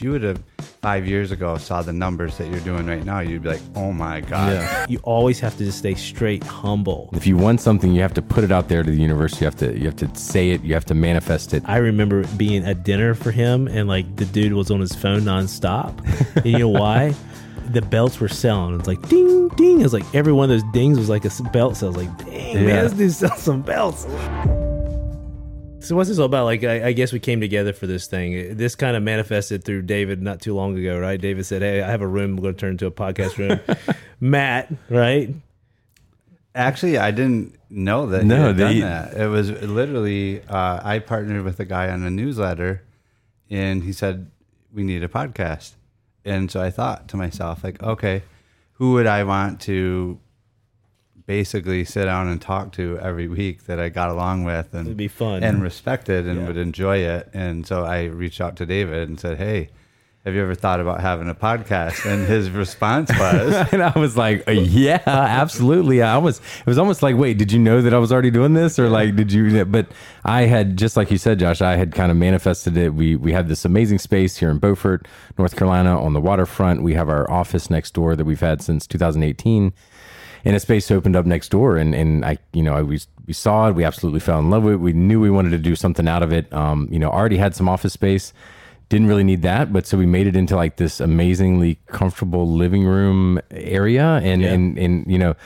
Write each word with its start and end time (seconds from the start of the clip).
If 0.00 0.04
you 0.04 0.12
would 0.12 0.22
have 0.22 0.40
five 0.80 1.08
years 1.08 1.32
ago 1.32 1.56
saw 1.56 1.82
the 1.82 1.92
numbers 1.92 2.38
that 2.38 2.46
you're 2.46 2.60
doing 2.60 2.86
right 2.86 3.04
now, 3.04 3.18
you'd 3.18 3.42
be 3.42 3.48
like, 3.48 3.60
oh 3.74 3.90
my 3.90 4.20
God. 4.20 4.52
Yeah. 4.52 4.86
You 4.88 5.00
always 5.02 5.40
have 5.40 5.56
to 5.58 5.64
just 5.64 5.78
stay 5.78 5.94
straight 5.96 6.44
humble. 6.44 7.10
If 7.14 7.26
you 7.26 7.36
want 7.36 7.60
something, 7.60 7.92
you 7.92 8.00
have 8.02 8.14
to 8.14 8.22
put 8.22 8.44
it 8.44 8.52
out 8.52 8.68
there 8.68 8.84
to 8.84 8.88
the 8.92 8.96
universe. 8.96 9.40
You 9.40 9.46
have 9.46 9.56
to 9.56 9.76
you 9.76 9.86
have 9.86 9.96
to 9.96 10.14
say 10.14 10.50
it. 10.50 10.62
You 10.62 10.72
have 10.74 10.84
to 10.84 10.94
manifest 10.94 11.52
it. 11.52 11.64
I 11.66 11.78
remember 11.78 12.24
being 12.36 12.64
at 12.64 12.84
dinner 12.84 13.12
for 13.14 13.32
him, 13.32 13.66
and 13.66 13.88
like 13.88 14.14
the 14.14 14.24
dude 14.26 14.52
was 14.52 14.70
on 14.70 14.78
his 14.78 14.94
phone 14.94 15.22
nonstop. 15.22 15.98
and 16.36 16.46
you 16.46 16.58
know 16.60 16.68
why? 16.68 17.16
The 17.70 17.82
belts 17.82 18.18
were 18.18 18.28
selling. 18.28 18.78
It's 18.78 18.88
like 18.88 19.06
ding, 19.10 19.48
ding. 19.48 19.80
It 19.80 19.82
was 19.82 19.92
like 19.92 20.14
every 20.14 20.32
one 20.32 20.44
of 20.44 20.48
those 20.48 20.72
dings 20.72 20.96
was 20.98 21.10
like 21.10 21.26
a 21.26 21.30
belt. 21.52 21.76
So 21.76 21.86
I 21.86 21.88
was 21.90 21.96
like, 21.98 22.18
dang, 22.24 22.54
Yeah. 22.56 22.62
man, 22.62 22.84
this 22.84 22.92
dude 22.94 23.12
sells 23.12 23.42
some 23.42 23.60
belts. 23.60 24.06
So 25.88 25.96
what's 25.96 26.10
this 26.10 26.18
all 26.18 26.26
about? 26.26 26.44
Like, 26.44 26.64
I, 26.64 26.88
I 26.88 26.92
guess 26.92 27.14
we 27.14 27.18
came 27.18 27.40
together 27.40 27.72
for 27.72 27.86
this 27.86 28.06
thing. 28.08 28.58
This 28.58 28.74
kind 28.74 28.94
of 28.94 29.02
manifested 29.02 29.64
through 29.64 29.82
David 29.82 30.20
not 30.20 30.38
too 30.38 30.54
long 30.54 30.76
ago, 30.76 30.98
right? 30.98 31.18
David 31.18 31.46
said, 31.46 31.62
"Hey, 31.62 31.80
I 31.80 31.90
have 31.90 32.02
a 32.02 32.06
room. 32.06 32.36
We're 32.36 32.42
going 32.42 32.54
to 32.56 32.60
turn 32.60 32.70
into 32.72 32.84
a 32.86 32.90
podcast 32.90 33.38
room." 33.38 33.58
Matt, 34.20 34.70
right? 34.90 35.34
Actually, 36.54 36.98
I 36.98 37.10
didn't 37.10 37.56
know 37.70 38.04
that 38.04 38.24
No, 38.26 38.36
no, 38.36 38.46
had 38.48 38.56
they- 38.58 38.80
done 38.80 38.80
that. 38.80 39.14
It 39.16 39.28
was 39.28 39.50
literally 39.50 40.42
uh, 40.42 40.80
I 40.84 40.98
partnered 40.98 41.42
with 41.42 41.58
a 41.58 41.64
guy 41.64 41.88
on 41.88 42.02
a 42.02 42.10
newsletter, 42.10 42.82
and 43.48 43.82
he 43.82 43.94
said 43.94 44.30
we 44.74 44.82
need 44.82 45.02
a 45.02 45.08
podcast, 45.08 45.72
and 46.22 46.50
so 46.50 46.60
I 46.60 46.70
thought 46.70 47.08
to 47.08 47.16
myself 47.16 47.64
like, 47.64 47.82
okay, 47.82 48.24
who 48.72 48.92
would 48.92 49.06
I 49.06 49.24
want 49.24 49.62
to 49.62 50.20
basically 51.28 51.84
sit 51.84 52.06
down 52.06 52.26
and 52.26 52.40
talk 52.40 52.72
to 52.72 52.98
every 53.00 53.28
week 53.28 53.66
that 53.66 53.78
I 53.78 53.90
got 53.90 54.08
along 54.08 54.44
with 54.44 54.72
and 54.72 54.86
It'd 54.88 54.96
be 54.96 55.08
fun. 55.08 55.44
and 55.44 55.62
respected 55.62 56.26
and 56.26 56.40
Yeah. 56.40 56.46
would 56.46 56.56
enjoy 56.56 56.96
it, 56.98 57.28
and 57.34 57.66
so 57.66 57.84
I 57.84 58.04
reached 58.04 58.40
out 58.40 58.56
to 58.56 58.66
David 58.66 59.08
and 59.08 59.20
said, 59.20 59.36
hey. 59.38 59.68
Have 60.24 60.34
you 60.34 60.42
ever 60.42 60.54
thought 60.56 60.80
about 60.80 61.00
having 61.00 61.30
a 61.30 61.34
podcast? 61.34 62.04
And 62.04 62.26
his 62.26 62.50
response 62.64 63.08
was, 63.08 63.54
and 63.72 63.82
I 63.82 63.96
was 63.98 64.14
like, 64.16 64.46
uh, 64.46 64.50
yeah, 64.50 65.00
absolutely. 65.06 66.02
I 66.02 66.18
was, 66.18 66.38
it 66.40 66.66
was 66.66 66.76
almost 66.76 67.02
like, 67.02 67.16
wait, 67.16 67.38
did 67.38 67.50
you 67.50 67.58
know 67.58 67.80
that 67.80 67.94
I 67.94 67.98
was 67.98 68.12
already 68.12 68.30
doing 68.30 68.52
this? 68.52 68.78
Or 68.78 68.90
like, 68.90 69.16
did 69.16 69.32
you, 69.32 69.64
but 69.64 69.86
I 70.24 70.42
had, 70.42 70.76
just 70.76 70.98
like 70.98 71.10
you 71.10 71.16
said, 71.16 71.38
Josh, 71.38 71.62
I 71.62 71.76
had 71.76 71.94
kind 71.94 72.10
of 72.10 72.18
manifested 72.18 72.76
it. 72.76 72.92
We, 72.92 73.16
we 73.16 73.32
have 73.32 73.48
this 73.48 73.64
amazing 73.64 74.00
space 74.00 74.36
here 74.36 74.50
in 74.50 74.58
Beaufort, 74.58 75.08
North 75.38 75.56
Carolina 75.56 75.98
on 75.98 76.12
the 76.12 76.20
waterfront. 76.20 76.82
We 76.82 76.92
have 76.94 77.08
our 77.08 77.30
office 77.30 77.70
next 77.70 77.94
door 77.94 78.14
that 78.14 78.24
we've 78.26 78.40
had 78.40 78.60
since 78.60 78.86
2018 78.86 79.72
and 80.48 80.56
a 80.56 80.60
space 80.60 80.90
opened 80.90 81.14
up 81.14 81.26
next 81.26 81.50
door 81.50 81.76
and, 81.76 81.94
and 81.94 82.24
I, 82.24 82.38
you 82.54 82.62
know, 82.62 82.74
I, 82.74 82.82
we, 82.82 82.98
we 83.26 83.34
saw 83.34 83.68
it. 83.68 83.74
We 83.74 83.84
absolutely 83.84 84.20
fell 84.20 84.38
in 84.38 84.48
love 84.48 84.62
with 84.62 84.74
it. 84.74 84.78
We 84.78 84.94
knew 84.94 85.20
we 85.20 85.28
wanted 85.28 85.50
to 85.50 85.58
do 85.58 85.76
something 85.76 86.08
out 86.08 86.22
of 86.22 86.32
it. 86.32 86.50
Um, 86.54 86.88
you 86.90 86.98
know, 86.98 87.10
already 87.10 87.36
had 87.36 87.54
some 87.54 87.68
office 87.68 87.92
space 87.92 88.32
didn't 88.88 89.08
really 89.08 89.24
need 89.24 89.42
that, 89.42 89.70
but 89.70 89.86
so 89.86 89.98
we 89.98 90.06
made 90.06 90.26
it 90.26 90.34
into 90.34 90.56
like 90.56 90.76
this 90.76 91.00
amazingly 91.00 91.78
comfortable 91.88 92.50
living 92.50 92.86
room 92.86 93.38
area. 93.50 94.20
And, 94.24 94.42
and, 94.42 94.78
and, 94.78 95.06
you 95.06 95.18
know, 95.18 95.36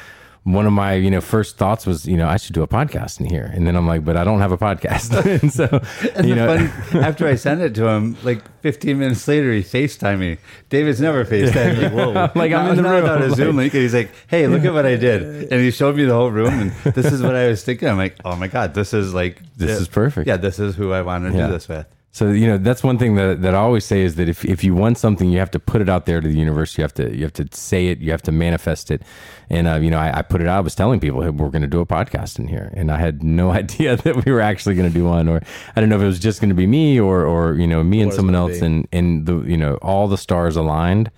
one 0.45 0.67
of 0.67 0.73
my, 0.73 0.95
you 0.95 1.09
know, 1.09 1.21
first 1.21 1.57
thoughts 1.57 1.87
was, 1.87 2.05
you 2.05 2.17
know, 2.17 2.27
I 2.27 2.37
should 2.37 2.53
do 2.55 2.63
a 2.65 2.67
podcast 2.69 3.21
in 3.21 3.27
here. 3.27 3.49
And 3.55 3.65
then 3.65 3.77
I'm 3.77 3.87
like, 3.87 4.05
but 4.05 4.17
I 4.17 4.25
don't 4.25 4.41
have 4.41 4.51
a 4.51 4.59
podcast. 4.59 5.13
and 5.43 5.53
so, 5.53 5.81
And 6.17 6.29
you 6.29 6.35
know, 6.35 6.57
fun, 6.69 7.03
after 7.05 7.29
I 7.29 7.37
sent 7.37 7.61
it 7.61 7.77
to 7.77 7.87
him, 7.87 8.17
like 8.25 8.43
15 8.63 8.99
minutes 8.99 9.29
later, 9.29 9.53
he 9.53 9.61
FaceTimed 9.61 10.19
me. 10.19 10.39
David's 10.69 11.01
never 11.01 11.25
FaceTimed 11.25 11.81
me. 11.81 11.89
Whoa. 11.97 12.31
Like, 12.35 12.53
I'm 12.53 12.71
in 12.71 12.77
the 12.77 12.83
room, 12.83 13.03
without 13.03 13.23
a 13.23 13.29
like- 13.29 13.37
Zoom 13.37 13.57
link, 13.57 13.73
and 13.73 13.83
he's 13.85 13.95
like, 13.95 14.11
hey, 14.27 14.49
look 14.49 14.65
at 14.65 14.73
what 14.73 14.85
I 14.85 14.97
did. 14.97 15.23
And 15.53 15.61
he 15.61 15.71
showed 15.71 15.95
me 15.97 16.05
the 16.05 16.15
whole 16.15 16.31
room, 16.33 16.49
and 16.53 16.73
this 16.93 17.07
is 17.13 17.23
what 17.23 17.37
I 17.37 17.47
was 17.47 17.63
thinking. 17.63 17.89
I'm 17.89 17.97
like, 17.97 18.17
oh 18.25 18.35
my 18.35 18.49
God, 18.49 18.75
this 18.75 18.93
is 18.93 19.15
like, 19.15 19.41
This 19.57 19.81
is 19.81 19.87
perfect. 19.87 20.27
Yeah, 20.27 20.39
this 20.39 20.59
is 20.59 20.75
who 20.75 20.91
I 20.93 21.03
want 21.03 21.25
to 21.31 21.39
Yeah. 21.39 21.47
do 21.47 21.53
this 21.53 21.69
with. 21.69 21.87
So 22.15 22.31
you 22.31 22.47
know 22.47 22.59
that's 22.59 22.83
one 22.83 22.99
thing 22.99 23.15
that, 23.15 23.41
that 23.41 23.55
I 23.55 23.59
always 23.59 23.87
say 23.87 24.03
is 24.03 24.17
that 24.17 24.29
if, 24.29 24.45
if 24.45 24.63
you 24.63 24.75
want 24.75 24.99
something, 24.99 25.31
you 25.31 25.39
have 25.39 25.51
to 25.53 25.59
put 25.59 25.81
it 25.81 25.89
out 25.89 26.05
there 26.05 26.21
to 26.21 26.29
the 26.29 26.37
universe. 26.39 26.77
You 26.77 26.83
have 26.83 26.93
to 26.95 27.17
you 27.17 27.23
have 27.23 27.33
to 27.35 27.49
say 27.53 27.87
it. 27.89 28.01
You 28.01 28.11
have 28.11 28.21
to 28.23 28.33
manifest 28.33 28.91
it. 28.91 29.01
And 29.49 29.67
uh, 29.67 29.77
you 29.77 29.91
know, 29.91 29.97
I, 29.99 30.19
I 30.19 30.23
put 30.23 30.43
it 30.43 30.47
out. 30.47 30.59
I 30.59 30.61
was 30.61 30.75
telling 30.75 31.01
people 31.01 31.23
hey, 31.23 31.31
we're 31.31 31.49
going 31.49 31.63
to 31.63 31.69
do 31.69 31.81
a 31.81 31.87
podcast 31.87 32.39
in 32.39 32.49
here, 32.49 32.71
and 32.77 32.91
I 32.93 32.99
had 32.99 33.23
no 33.23 33.51
idea 33.63 33.97
that 34.05 34.27
we 34.27 34.31
were 34.31 34.43
actually 34.43 34.75
going 34.75 34.93
to 34.93 34.95
do 34.95 35.07
one, 35.07 35.27
or 35.27 35.41
I 35.75 35.81
don't 35.81 35.89
know 35.89 35.97
if 35.97 36.03
it 36.03 36.07
was 36.07 36.19
just 36.19 36.41
going 36.43 36.51
to 36.51 36.55
be 36.55 36.67
me 36.67 37.01
or 37.01 37.25
or 37.25 37.55
you 37.55 37.67
know 37.67 37.83
me 37.83 38.01
and 38.03 38.09
What 38.09 38.11
it's 38.11 38.17
someone 38.17 38.35
else, 38.35 38.61
be. 38.61 38.67
and 38.67 38.89
and 38.93 39.25
the 39.25 39.39
you 39.45 39.57
know 39.57 39.77
all 39.77 40.07
the 40.07 40.19
stars 40.19 40.55
aligned. 40.55 41.11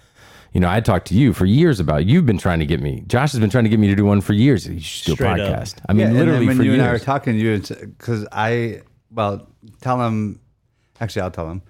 You 0.52 0.60
know, 0.60 0.70
I 0.70 0.78
talked 0.78 1.08
to 1.08 1.14
you 1.14 1.32
for 1.32 1.44
years 1.46 1.80
about. 1.80 2.06
You've 2.06 2.24
been 2.26 2.38
trying 2.38 2.60
to 2.60 2.66
get 2.66 2.80
me. 2.80 3.02
Josh 3.08 3.32
has 3.32 3.40
been 3.40 3.50
trying 3.50 3.64
to 3.64 3.70
get 3.70 3.80
me 3.80 3.88
to 3.88 3.96
do 3.96 4.04
one 4.04 4.20
for 4.20 4.32
years. 4.34 4.68
You 4.68 4.78
should 4.78 5.06
do 5.06 5.12
a 5.14 5.16
Straight 5.16 5.40
up. 5.40 5.50
podcast. 5.50 5.74
I 5.88 5.92
mean, 5.92 6.06
yeah, 6.06 6.12
literally 6.20 6.38
then 6.46 6.46
when 6.46 6.56
for 6.58 6.62
you 6.62 6.70
years. 6.70 6.80
and 6.82 6.88
I 6.88 6.92
were 6.92 7.00
talking, 7.00 7.32
to 7.32 7.38
you 7.40 7.58
because 7.58 8.28
I 8.30 8.82
well 9.10 9.48
tell 9.80 10.00
him. 10.00 10.38
Actually, 11.04 11.22
I'll 11.22 11.30
tell 11.30 11.50
him. 11.50 11.60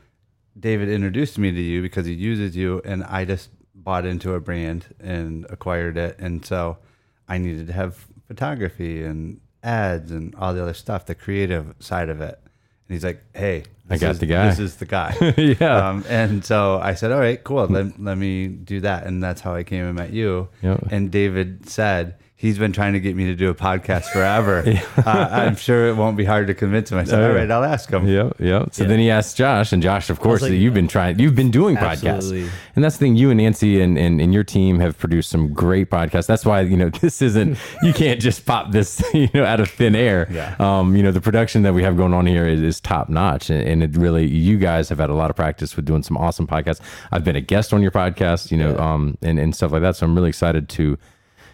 David 0.59 0.89
introduced 0.89 1.37
me 1.39 1.51
to 1.51 1.61
you 1.61 1.83
because 1.83 2.07
he 2.07 2.13
uses 2.13 2.55
you, 2.57 2.81
and 2.85 3.03
I 3.03 3.25
just 3.25 3.51
bought 3.75 4.07
into 4.07 4.35
a 4.35 4.41
brand 4.41 4.87
and 5.01 5.45
acquired 5.51 5.97
it, 5.97 6.17
and 6.21 6.47
so 6.47 6.79
I 7.29 7.39
needed 7.39 7.67
to 7.67 7.73
have 7.73 8.07
photography 8.29 9.03
and 9.03 9.41
ads 9.65 10.13
and 10.13 10.35
all 10.37 10.55
the 10.55 10.63
other 10.63 10.75
stuff, 10.75 11.07
the 11.07 11.17
creative 11.17 11.75
side 11.81 12.09
of 12.09 12.21
it. 12.21 12.39
And 12.87 12.95
he's 12.95 13.03
like, 13.03 13.21
"Hey, 13.35 13.65
I 13.91 13.95
this 13.95 14.01
got 14.03 14.11
is- 14.13 14.19
the 14.21 14.27
guy." 14.27 14.49
This 14.51 14.59
is 14.61 14.77
the 14.77 14.85
guy." 14.87 15.13
Yeah. 15.61 15.89
Um, 15.89 16.05
and 16.09 16.45
so 16.45 16.79
I 16.79 16.95
said, 16.95 17.11
"All 17.11 17.19
right, 17.19 17.43
cool. 17.43 17.67
Let, 17.67 18.01
let 18.01 18.17
me 18.17 18.47
do 18.47 18.81
that." 18.83 19.07
And 19.07 19.21
that's 19.23 19.41
how 19.41 19.53
I 19.55 19.65
came 19.65 19.85
and 19.87 19.97
met 19.97 20.13
you. 20.13 20.49
Yep. 20.63 20.85
And 20.93 21.11
David 21.11 21.69
said 21.69 22.15
he's 22.45 22.59
been 22.59 22.73
trying 22.73 22.93
to 22.93 23.01
get 23.01 23.17
me 23.17 23.25
to 23.25 23.35
do 23.35 23.49
a 23.49 23.55
podcast 23.55 24.05
forever. 24.13 24.63
uh, 24.99 25.29
I'm 25.31 25.57
sure 25.57 25.89
it 25.89 25.97
won't 25.97 26.17
be 26.17 26.27
hard 26.27 26.47
to 26.49 26.55
convince 26.55 26.93
him. 26.93 26.99
I 26.99 27.05
said, 27.05 27.19
Oh, 27.19 27.23
"All 27.29 27.33
yeah. 27.33 27.39
right, 27.41 27.51
I'll 27.51 27.65
ask 27.65 27.91
him." 27.91 28.07
Yep, 28.07 28.37
yep. 28.39 28.69
So 28.75 28.83
Yeah. 28.83 28.89
then 28.91 28.99
he 28.99 29.11
asked 29.11 29.37
Josh, 29.39 29.73
and 29.73 29.83
Josh, 29.83 30.11
of 30.11 30.21
course, 30.21 30.43
like, 30.43 30.53
you've 30.53 30.75
been 30.75 30.87
trying, 30.87 31.19
you've 31.19 31.35
been 31.35 31.51
doing 31.51 31.77
podcasts, 31.77 32.31
and 32.77 32.85
that's 32.85 32.97
the 32.97 33.07
thing. 33.07 33.17
You 33.17 33.31
and 33.31 33.39
Nancy 33.39 33.81
and, 33.81 33.97
and 33.97 34.21
and 34.21 34.35
your 34.35 34.45
team 34.45 34.79
have 34.81 34.99
produced 34.99 35.31
some 35.31 35.53
great 35.55 35.89
podcasts. 35.91 36.27
That's 36.27 36.45
why 36.45 36.61
you 36.61 36.77
know 36.77 36.91
this 37.01 37.23
isn't. 37.23 37.57
You 37.83 37.93
can't 37.95 38.21
just 38.21 38.45
pop 38.45 38.73
this 38.73 39.03
you 39.15 39.29
know 39.33 39.45
out 39.45 39.61
of 39.61 39.71
thin 39.71 39.97
air. 39.97 40.29
Yeah. 40.31 40.55
Um. 40.59 40.95
You 40.97 41.03
know 41.03 41.13
the 41.13 41.23
production 41.23 41.63
that 41.63 41.73
we 41.73 41.83
have 41.83 41.97
going 41.97 42.13
on 42.13 42.27
here 42.27 42.47
is, 42.47 42.61
is 42.61 42.79
top 42.81 43.09
notch, 43.09 43.49
and, 43.49 43.67
and 43.67 43.83
it 43.83 43.97
really 43.97 44.27
you 44.27 44.59
guys 44.59 44.91
have 44.91 44.99
had 44.99 45.09
a 45.09 45.15
lot 45.15 45.31
of 45.31 45.37
practice 45.37 45.77
with 45.77 45.87
doing 45.87 46.03
some 46.03 46.19
awesome 46.19 46.47
podcasts. 46.47 46.81
I've 47.11 47.25
been 47.25 47.37
a 47.37 47.41
guest 47.41 47.73
on 47.73 47.81
your 47.81 47.91
podcast, 47.91 48.51
you 48.51 48.59
know, 48.59 48.77
um, 48.79 49.17
and 49.23 49.39
and 49.39 49.57
stuff 49.57 49.73
like 49.73 49.81
that. 49.83 49.97
So 49.97 50.05
I'm 50.05 50.15
really 50.15 50.29
excited 50.29 50.69
to 50.69 50.99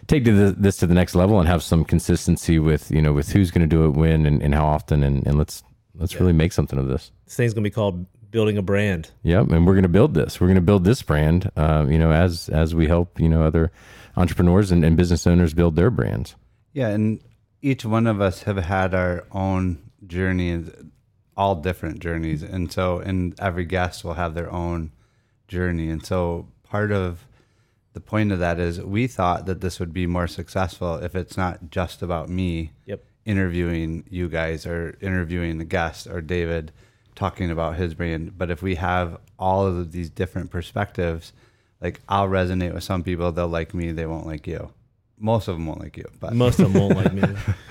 take 0.07 0.25
to 0.25 0.31
the, 0.31 0.51
this 0.51 0.77
to 0.77 0.87
the 0.87 0.93
next 0.93 1.15
level 1.15 1.39
and 1.39 1.47
have 1.47 1.63
some 1.63 1.83
consistency 1.83 2.59
with 2.59 2.91
you 2.91 3.01
know 3.01 3.13
with 3.13 3.31
who's 3.31 3.51
going 3.51 3.67
to 3.67 3.75
do 3.75 3.85
it 3.85 3.91
when 3.91 4.25
and, 4.25 4.41
and 4.41 4.53
how 4.53 4.65
often 4.65 5.03
and, 5.03 5.25
and 5.25 5.37
let's 5.37 5.63
let's 5.95 6.19
really 6.19 6.33
make 6.33 6.53
something 6.53 6.79
of 6.79 6.87
this. 6.87 7.11
This 7.25 7.35
thing's 7.35 7.53
gonna 7.53 7.63
be 7.63 7.69
called 7.69 8.05
building 8.31 8.57
a 8.57 8.61
brand. 8.61 9.11
yep 9.23 9.49
and 9.49 9.67
we're 9.67 9.73
going 9.73 9.83
to 9.83 9.89
build 9.89 10.13
this. 10.13 10.39
We're 10.39 10.47
going 10.47 10.55
to 10.55 10.61
build 10.61 10.83
this 10.83 11.01
brand 11.01 11.51
uh, 11.57 11.85
you 11.89 11.99
know 11.99 12.11
as 12.11 12.49
as 12.49 12.73
we 12.73 12.87
help 12.87 13.19
you 13.19 13.29
know 13.29 13.43
other 13.43 13.71
entrepreneurs 14.15 14.71
and, 14.71 14.83
and 14.83 14.97
business 14.97 15.25
owners 15.27 15.53
build 15.53 15.75
their 15.75 15.89
brands. 15.89 16.35
Yeah, 16.73 16.89
and 16.89 17.21
each 17.61 17.85
one 17.85 18.07
of 18.07 18.21
us 18.21 18.43
have 18.43 18.57
had 18.57 18.93
our 18.93 19.25
own 19.31 19.91
journey, 20.07 20.63
all 21.35 21.55
different 21.55 21.99
journeys, 21.99 22.43
and 22.43 22.71
so 22.71 22.99
and 22.99 23.39
every 23.39 23.65
guest 23.65 24.03
will 24.03 24.13
have 24.13 24.33
their 24.33 24.51
own 24.51 24.91
journey, 25.47 25.89
and 25.89 26.05
so 26.05 26.47
part 26.63 26.91
of 26.91 27.27
the 27.93 27.99
point 27.99 28.31
of 28.31 28.39
that 28.39 28.59
is 28.59 28.79
we 28.81 29.07
thought 29.07 29.45
that 29.47 29.61
this 29.61 29.79
would 29.79 29.93
be 29.93 30.07
more 30.07 30.27
successful 30.27 30.95
if 30.95 31.15
it's 31.15 31.35
not 31.37 31.69
just 31.71 32.01
about 32.01 32.29
me 32.29 32.71
Yep. 32.85 33.03
interviewing 33.25 34.03
you 34.09 34.29
guys 34.29 34.65
or 34.65 34.97
interviewing 35.01 35.57
the 35.57 35.65
guest 35.65 36.07
or 36.07 36.21
David 36.21 36.71
talking 37.15 37.51
about 37.51 37.75
his 37.75 37.93
brand. 37.93 38.37
But 38.37 38.49
if 38.49 38.61
we 38.61 38.75
have 38.75 39.17
all 39.37 39.65
of 39.67 39.91
these 39.91 40.09
different 40.09 40.49
perspectives, 40.51 41.33
like 41.81 41.99
I'll 42.07 42.29
resonate 42.29 42.73
with 42.73 42.83
some 42.83 43.03
people, 43.03 43.31
they'll 43.31 43.47
like 43.47 43.73
me, 43.73 43.91
they 43.91 44.05
won't 44.05 44.25
like 44.25 44.47
you. 44.47 44.71
Most 45.19 45.47
of 45.47 45.55
them 45.55 45.65
won't 45.67 45.81
like 45.81 45.97
you, 45.97 46.05
but 46.19 46.33
Most 46.33 46.59
of 46.59 46.71
them 46.71 46.81
won't 46.81 46.95
like 46.95 47.13
me. 47.13 47.23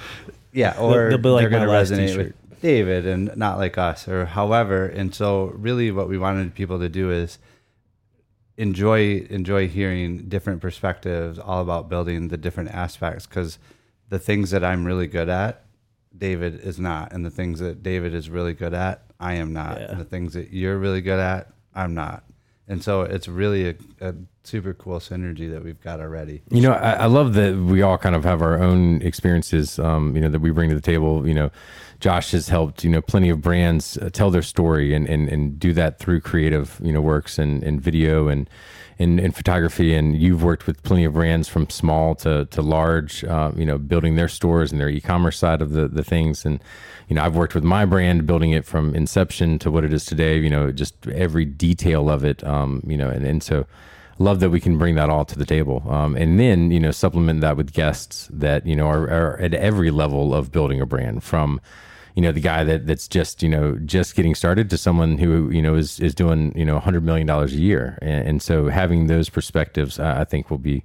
yeah, 0.52 0.78
or 0.78 1.08
they'll 1.08 1.18
be 1.18 1.28
like 1.30 1.42
they're 1.42 1.50
going 1.50 1.62
to 1.66 1.68
resonate 1.68 2.08
t-shirt. 2.08 2.34
with 2.48 2.60
David 2.60 3.06
and 3.06 3.34
not 3.36 3.58
like 3.58 3.76
us, 3.78 4.06
or 4.06 4.26
however. 4.26 4.86
And 4.86 5.12
so, 5.14 5.46
really, 5.56 5.90
what 5.90 6.08
we 6.08 6.18
wanted 6.18 6.54
people 6.54 6.78
to 6.78 6.88
do 6.88 7.10
is 7.10 7.38
enjoy 8.60 9.26
enjoy 9.30 9.66
hearing 9.68 10.28
different 10.28 10.60
perspectives, 10.60 11.38
all 11.38 11.62
about 11.62 11.88
building 11.88 12.28
the 12.28 12.36
different 12.36 12.70
aspects. 12.70 13.26
Because 13.26 13.58
the 14.10 14.18
things 14.18 14.50
that 14.50 14.62
I'm 14.62 14.84
really 14.84 15.06
good 15.06 15.30
at, 15.30 15.64
David 16.16 16.60
is 16.60 16.78
not, 16.78 17.12
and 17.12 17.24
the 17.24 17.30
things 17.30 17.58
that 17.60 17.82
David 17.82 18.14
is 18.14 18.28
really 18.28 18.52
good 18.52 18.74
at, 18.74 19.02
I 19.18 19.34
am 19.34 19.52
not. 19.52 19.80
Yeah. 19.80 19.90
And 19.90 20.00
the 20.00 20.04
things 20.04 20.34
that 20.34 20.52
you're 20.52 20.78
really 20.78 21.00
good 21.00 21.18
at, 21.18 21.48
I'm 21.74 21.94
not. 21.94 22.24
And 22.68 22.84
so, 22.84 23.02
it's 23.02 23.26
really 23.26 23.70
a, 23.70 23.74
a 24.00 24.14
super 24.42 24.74
cool 24.74 24.98
synergy 24.98 25.50
that 25.50 25.62
we've 25.62 25.80
got 25.82 26.00
already. 26.00 26.42
You 26.50 26.62
know, 26.62 26.72
I, 26.72 26.92
I 26.92 27.06
love 27.06 27.34
that 27.34 27.56
we 27.56 27.82
all 27.82 27.98
kind 27.98 28.14
of 28.14 28.24
have 28.24 28.42
our 28.42 28.60
own 28.60 29.02
experiences, 29.02 29.78
um, 29.78 30.14
you 30.16 30.22
know, 30.22 30.30
that 30.30 30.40
we 30.40 30.50
bring 30.50 30.70
to 30.70 30.74
the 30.74 30.80
table. 30.80 31.28
You 31.28 31.34
know, 31.34 31.50
Josh 32.00 32.30
has 32.32 32.48
helped, 32.48 32.82
you 32.82 32.90
know, 32.90 33.02
plenty 33.02 33.28
of 33.28 33.42
brands 33.42 33.98
uh, 33.98 34.08
tell 34.10 34.30
their 34.30 34.42
story 34.42 34.94
and, 34.94 35.06
and, 35.08 35.28
and 35.28 35.58
do 35.58 35.72
that 35.74 35.98
through 35.98 36.22
creative, 36.22 36.80
you 36.82 36.92
know, 36.92 37.00
works 37.00 37.38
and, 37.38 37.62
and 37.62 37.80
video 37.80 38.28
and, 38.28 38.48
and, 38.98 39.20
and 39.20 39.36
photography. 39.36 39.94
And 39.94 40.16
you've 40.20 40.42
worked 40.42 40.66
with 40.66 40.82
plenty 40.82 41.04
of 41.04 41.12
brands 41.12 41.46
from 41.46 41.68
small 41.68 42.14
to, 42.16 42.46
to 42.46 42.62
large, 42.62 43.22
uh, 43.24 43.52
you 43.54 43.66
know, 43.66 43.76
building 43.76 44.16
their 44.16 44.28
stores 44.28 44.72
and 44.72 44.80
their 44.80 44.88
e-commerce 44.88 45.38
side 45.38 45.60
of 45.60 45.72
the, 45.72 45.86
the 45.86 46.02
things. 46.02 46.46
And, 46.46 46.60
you 47.08 47.16
know, 47.16 47.22
I've 47.22 47.36
worked 47.36 47.54
with 47.54 47.64
my 47.64 47.84
brand, 47.84 48.26
building 48.26 48.52
it 48.52 48.64
from 48.64 48.94
inception 48.94 49.58
to 49.58 49.70
what 49.70 49.84
it 49.84 49.92
is 49.92 50.06
today, 50.06 50.38
you 50.38 50.50
know, 50.50 50.72
just 50.72 51.06
every 51.08 51.44
detail 51.44 52.08
of 52.08 52.24
it, 52.24 52.42
um, 52.44 52.82
you 52.86 52.96
know, 52.96 53.10
and, 53.10 53.26
and 53.26 53.42
so, 53.42 53.66
love 54.20 54.38
that 54.40 54.50
we 54.50 54.60
can 54.60 54.76
bring 54.76 54.94
that 54.94 55.08
all 55.08 55.24
to 55.24 55.38
the 55.38 55.46
table 55.46 55.82
um, 55.88 56.14
and 56.14 56.38
then 56.38 56.70
you 56.70 56.78
know 56.78 56.90
supplement 56.90 57.40
that 57.40 57.56
with 57.56 57.72
guests 57.72 58.28
that 58.30 58.66
you 58.66 58.76
know 58.76 58.86
are, 58.86 59.04
are, 59.08 59.40
at 59.40 59.54
every 59.54 59.90
level 59.90 60.34
of 60.34 60.52
building 60.52 60.80
a 60.80 60.86
brand 60.86 61.24
from 61.24 61.60
you 62.14 62.22
know 62.22 62.32
the 62.32 62.40
guy 62.40 62.62
that 62.62 62.86
that's 62.86 63.08
just 63.08 63.42
you 63.42 63.48
know 63.48 63.76
just 63.76 64.14
getting 64.14 64.34
started 64.34 64.68
to 64.68 64.76
someone 64.76 65.16
who 65.16 65.50
you 65.50 65.62
know 65.62 65.74
is 65.74 65.98
is 66.00 66.14
doing 66.14 66.52
you 66.56 66.64
know 66.64 66.74
100 66.74 67.02
million 67.02 67.26
dollars 67.26 67.54
a 67.54 67.58
year. 67.58 67.98
And, 68.02 68.28
and, 68.28 68.42
so 68.42 68.68
having 68.68 69.06
those 69.06 69.28
perspectives 69.28 69.98
uh, 69.98 70.16
i 70.18 70.24
think 70.24 70.50
will 70.50 70.58
be 70.58 70.84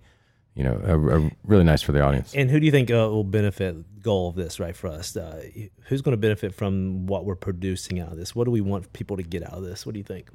you 0.54 0.64
know 0.64 0.80
a, 0.86 1.18
a 1.20 1.32
really 1.44 1.64
nice 1.64 1.82
for 1.82 1.92
the 1.92 2.02
audience. 2.02 2.34
And 2.34 2.50
who 2.50 2.60
do 2.60 2.66
you 2.66 2.72
think 2.72 2.90
uh, 2.90 3.10
will 3.12 3.24
benefit 3.24 4.02
goal 4.02 4.30
of 4.30 4.36
this 4.36 4.60
right 4.60 4.76
for 4.76 4.88
us? 4.88 5.18
Uh, 5.18 5.44
who's 5.88 6.02
going 6.02 6.14
to 6.14 6.18
benefit 6.18 6.56
from 6.56 7.06
what 7.08 7.26
we're 7.26 7.36
producing 7.36 8.00
out 8.00 8.12
of 8.12 8.18
this? 8.18 8.34
What 8.34 8.46
do 8.46 8.52
we 8.52 8.62
want 8.62 8.94
people 8.94 9.18
to 9.18 9.24
get 9.24 9.44
out 9.44 9.54
of 9.54 9.64
this? 9.64 9.86
What 9.86 9.94
do 9.94 10.00
you 10.00 10.06
think 10.06 10.30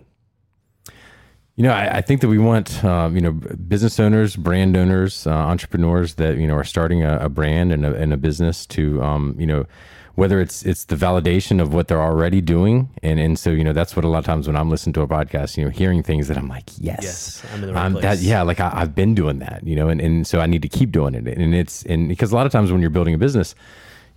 you 1.61 1.67
know, 1.67 1.75
I, 1.75 1.99
I, 1.99 2.01
think 2.01 2.23
that 2.23 2.29
we 2.29 2.39
want, 2.39 2.83
um, 2.87 3.15
you 3.15 3.21
know, 3.21 3.33
business 3.33 4.01
owners, 4.01 4.35
brand 4.35 4.79
owners, 4.79 5.27
uh, 5.27 5.31
entrepreneurs 5.31 6.15
that 6.15 6.39
you 6.39 6.47
know 6.47 6.55
are 6.55 6.65
starting 6.65 7.03
a, 7.03 7.19
a 7.19 7.29
brand 7.29 7.71
and 7.71 7.85
a, 7.85 7.95
and 7.97 8.15
a, 8.15 8.17
business 8.17 8.65
to, 8.69 9.03
um, 9.03 9.37
you 9.39 9.47
know, 9.47 9.67
whether 10.15 10.41
it's 10.41 10.63
it's 10.63 10.87
the 10.87 10.97
validation 10.97 11.61
of 11.61 11.75
what 11.75 11.87
they're 11.87 12.01
already 12.01 12.41
doing, 12.41 12.89
and 13.03 13.21
and 13.21 13.39
so 13.39 13.51
you 13.51 13.63
know 13.63 13.75
that's 13.75 13.95
what 13.95 14.07
a 14.07 14.09
lot 14.09 14.21
of 14.21 14.25
times 14.25 14.47
when 14.47 14.57
I'm 14.57 14.71
listening 14.71 14.95
to 14.95 15.03
a 15.03 15.07
podcast, 15.07 15.59
you 15.59 15.65
know, 15.67 15.71
hearing 15.71 16.03
things 16.03 16.29
that 16.29 16.39
I'm 16.39 16.49
like, 16.49 16.71
yes, 16.79 17.01
yes, 17.03 17.43
I'm 17.53 17.63
in 17.63 17.67
the 17.67 17.75
right 17.75 17.85
um, 17.85 17.93
place. 17.93 18.05
That, 18.05 18.19
yeah, 18.21 18.41
like 18.41 18.59
I, 18.59 18.71
I've 18.73 18.95
been 18.95 19.15
doing 19.15 19.41
that, 19.41 19.61
you 19.63 19.77
know, 19.77 19.91
and 19.91 20.01
and 20.01 20.27
so 20.27 20.41
I 20.41 20.47
need 20.47 20.63
to 20.63 20.69
keep 20.69 20.91
doing 20.91 21.15
it, 21.15 21.29
and 21.29 21.55
it's 21.55 21.83
and 21.83 22.09
because 22.09 22.33
a 22.33 22.37
lot 22.37 22.47
of 22.47 22.53
times 22.53 22.73
when 22.73 22.81
you're 22.81 22.89
building 22.89 23.13
a 23.13 23.19
business 23.19 23.55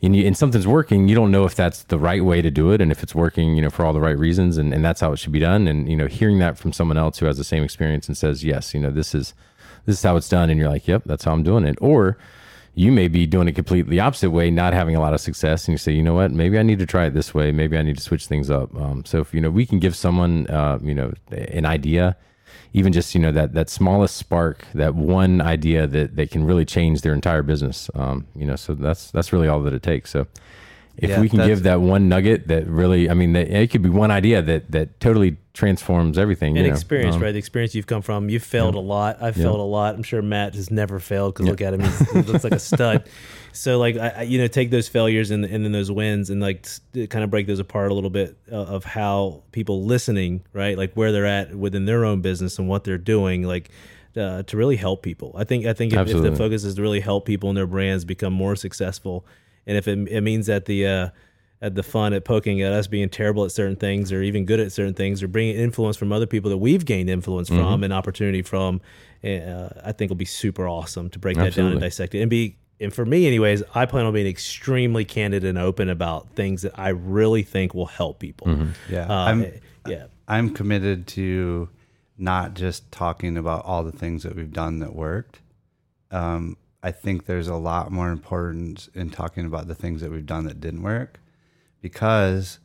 and, 0.03 0.15
you, 0.15 0.27
and 0.27 0.37
something's 0.37 0.67
working, 0.67 1.07
you 1.07 1.15
don't 1.15 1.31
know 1.31 1.45
if 1.45 1.55
that's 1.55 1.83
the 1.83 1.97
right 1.97 2.23
way 2.23 2.41
to 2.41 2.51
do 2.51 2.71
it 2.71 2.81
and 2.81 2.91
if 2.91 3.01
it's 3.01 3.15
working, 3.15 3.55
you 3.55 3.61
know, 3.61 3.69
for 3.69 3.85
all 3.85 3.93
the 3.93 4.01
right 4.01 4.17
reasons 4.17 4.57
and, 4.57 4.73
and 4.73 4.83
that's 4.83 4.99
how 4.99 5.13
it 5.13 5.17
should 5.17 5.31
be 5.31 5.39
done. 5.39 5.65
And, 5.65 5.89
you 5.89 5.95
know, 5.95 6.07
hearing 6.07 6.39
that 6.39 6.57
from 6.57 6.73
someone 6.73 6.97
else 6.97 7.19
who 7.19 7.25
has 7.25 7.37
the 7.37 7.45
same 7.45 7.63
experience 7.63 8.09
and 8.09 8.17
says, 8.17 8.43
yes, 8.43 8.73
you 8.73 8.81
know, 8.81 8.91
this 8.91 9.15
is, 9.15 9.33
this 9.85 9.97
is 9.97 10.03
how 10.03 10.17
it's 10.17 10.27
done. 10.27 10.49
And 10.49 10.59
you're 10.59 10.69
like, 10.69 10.87
yep, 10.89 11.03
that's 11.05 11.23
how 11.23 11.31
I'm 11.31 11.41
doing 11.41 11.63
it. 11.63 11.77
Or 11.79 12.17
you 12.75 12.91
may 12.91 13.07
be 13.07 13.25
doing 13.25 13.47
it 13.47 13.53
completely 13.53 13.99
opposite 13.99 14.31
way, 14.31 14.51
not 14.51 14.73
having 14.73 14.95
a 14.95 14.99
lot 14.99 15.13
of 15.13 15.21
success. 15.21 15.67
And 15.67 15.73
you 15.73 15.77
say, 15.77 15.93
you 15.93 16.03
know 16.03 16.15
what, 16.15 16.31
maybe 16.31 16.59
I 16.59 16.63
need 16.63 16.79
to 16.79 16.85
try 16.85 17.05
it 17.05 17.13
this 17.13 17.33
way. 17.33 17.53
Maybe 17.53 17.77
I 17.77 17.81
need 17.81 17.95
to 17.95 18.03
switch 18.03 18.27
things 18.27 18.49
up. 18.49 18.75
Um, 18.75 19.05
so 19.05 19.19
if, 19.19 19.33
you 19.33 19.39
know, 19.39 19.51
we 19.51 19.65
can 19.65 19.79
give 19.79 19.95
someone, 19.95 20.47
uh, 20.47 20.79
you 20.81 20.93
know, 20.93 21.13
an 21.31 21.65
idea 21.65 22.17
even 22.73 22.91
just 22.91 23.13
you 23.13 23.21
know 23.21 23.31
that 23.31 23.53
that 23.53 23.69
smallest 23.69 24.17
spark, 24.17 24.65
that 24.73 24.95
one 24.95 25.41
idea 25.41 25.87
that 25.87 26.15
that 26.15 26.31
can 26.31 26.43
really 26.43 26.65
change 26.65 27.01
their 27.01 27.13
entire 27.13 27.43
business. 27.43 27.89
Um, 27.95 28.25
you 28.35 28.45
know, 28.45 28.55
so 28.55 28.73
that's 28.73 29.11
that's 29.11 29.31
really 29.31 29.47
all 29.47 29.61
that 29.61 29.73
it 29.73 29.83
takes. 29.83 30.09
So 30.09 30.27
if 30.97 31.09
yeah, 31.09 31.19
we 31.19 31.27
can 31.27 31.39
give 31.39 31.63
that 31.63 31.81
one 31.81 32.07
nugget 32.07 32.47
that 32.49 32.67
really, 32.67 33.09
I 33.09 33.15
mean, 33.15 33.33
that, 33.33 33.49
it 33.49 33.71
could 33.71 33.81
be 33.81 33.89
one 33.89 34.11
idea 34.11 34.41
that 34.43 34.71
that 34.71 34.99
totally 34.99 35.37
transforms 35.53 36.17
everything. 36.17 36.57
And 36.57 36.67
experience, 36.67 37.15
um, 37.15 37.23
right? 37.23 37.31
The 37.31 37.39
experience 37.39 37.73
you've 37.73 37.87
come 37.87 38.03
from. 38.03 38.29
You've 38.29 38.43
failed 38.43 38.75
yeah. 38.75 38.81
a 38.81 38.83
lot. 38.83 39.17
I've 39.21 39.35
yeah. 39.35 39.43
failed 39.43 39.59
a 39.59 39.63
lot. 39.63 39.95
I'm 39.95 40.03
sure 40.03 40.21
Matt 40.21 40.53
has 40.53 40.69
never 40.69 40.99
failed 40.99 41.33
because 41.33 41.47
look 41.47 41.61
at 41.61 41.73
him, 41.73 41.81
he 41.81 42.21
looks 42.21 42.43
like 42.43 42.53
a 42.53 42.59
stud. 42.59 43.09
So 43.55 43.77
like, 43.77 43.95
I, 43.97 44.23
you 44.23 44.39
know, 44.39 44.47
take 44.47 44.71
those 44.71 44.87
failures 44.87 45.29
and, 45.29 45.45
and 45.45 45.63
then 45.63 45.71
those 45.71 45.91
wins 45.91 46.31
and 46.31 46.41
like 46.41 46.67
kind 46.91 47.23
of 47.23 47.29
break 47.29 47.45
those 47.45 47.59
apart 47.59 47.91
a 47.91 47.93
little 47.93 48.09
bit 48.09 48.35
uh, 48.51 48.55
of 48.55 48.83
how 48.83 49.43
people 49.51 49.85
listening, 49.85 50.43
right? 50.53 50.75
Like 50.75 50.95
where 50.95 51.11
they're 51.11 51.27
at 51.27 51.53
within 51.53 51.85
their 51.85 52.03
own 52.03 52.21
business 52.21 52.57
and 52.57 52.67
what 52.67 52.83
they're 52.83 52.97
doing, 52.97 53.43
like. 53.43 53.69
Uh, 54.15 54.43
to 54.43 54.57
really 54.57 54.75
help 54.75 55.01
people, 55.01 55.33
I 55.35 55.43
think. 55.43 55.65
I 55.65 55.73
think 55.73 55.91
if, 55.91 56.07
if, 56.07 56.21
the 56.21 56.35
focus 56.35 56.63
is 56.63 56.75
to 56.75 56.83
really 56.83 56.99
help 56.99 57.25
people 57.25 57.49
and 57.49 57.57
their 57.57 57.65
brands 57.65 58.05
become 58.05 58.31
more 58.31 58.55
successful, 58.55 59.25
and 59.65 59.77
if 59.77 59.87
it, 59.87 59.99
it 60.07 60.21
means 60.21 60.47
that 60.47 60.65
the 60.65 60.87
uh, 60.87 61.09
at 61.63 61.75
the 61.75 61.83
fun 61.83 62.13
at 62.13 62.25
poking 62.25 62.61
at 62.61 62.73
us 62.73 62.87
being 62.87 63.07
terrible 63.07 63.45
at 63.45 63.51
certain 63.51 63.77
things 63.77 64.11
or 64.11 64.21
even 64.21 64.45
good 64.45 64.59
at 64.59 64.71
certain 64.71 64.93
things 64.93 65.23
or 65.23 65.29
bringing 65.29 65.55
influence 65.55 65.95
from 65.95 66.11
other 66.11 66.27
people 66.27 66.49
that 66.49 66.57
we've 66.57 66.83
gained 66.83 67.09
influence 67.09 67.49
mm-hmm. 67.49 67.61
from 67.61 67.83
and 67.85 67.93
opportunity 67.93 68.41
from, 68.41 68.81
uh, 69.23 69.69
I 69.83 69.93
think 69.93 70.09
will 70.09 70.17
be 70.17 70.25
super 70.25 70.67
awesome 70.67 71.09
to 71.11 71.19
break 71.19 71.37
Absolutely. 71.37 71.55
that 71.55 71.61
down 71.61 71.71
and 71.71 71.81
dissect 71.81 72.15
it 72.15 72.21
and 72.21 72.29
be 72.29 72.57
and 72.79 72.93
for 72.93 73.05
me 73.05 73.25
anyways 73.27 73.63
i 73.73 73.85
plan 73.85 74.05
on 74.05 74.13
being 74.13 74.27
extremely 74.27 75.05
candid 75.05 75.43
and 75.43 75.57
open 75.57 75.89
about 75.89 76.27
things 76.31 76.63
that 76.63 76.77
i 76.77 76.89
really 76.89 77.43
think 77.43 77.73
will 77.73 77.85
help 77.85 78.19
people 78.19 78.47
mm-hmm. 78.47 78.93
yeah 78.93 79.07
uh, 79.07 79.13
i'm 79.13 79.45
yeah 79.87 80.05
i'm 80.27 80.49
committed 80.49 81.07
to 81.07 81.69
not 82.17 82.55
just 82.55 82.91
talking 82.91 83.37
about 83.37 83.63
all 83.63 83.83
the 83.83 83.91
things 83.91 84.23
that 84.23 84.35
we've 84.35 84.51
done 84.51 84.79
that 84.79 84.95
worked 84.95 85.39
um, 86.11 86.57
i 86.83 86.91
think 86.91 87.25
there's 87.25 87.47
a 87.47 87.55
lot 87.55 87.91
more 87.91 88.11
importance 88.11 88.89
in 88.93 89.09
talking 89.09 89.45
about 89.45 89.67
the 89.67 89.75
things 89.75 90.01
that 90.01 90.11
we've 90.11 90.25
done 90.25 90.45
that 90.45 90.61
didn't 90.61 90.83
work 90.83 91.19
because 91.81 92.59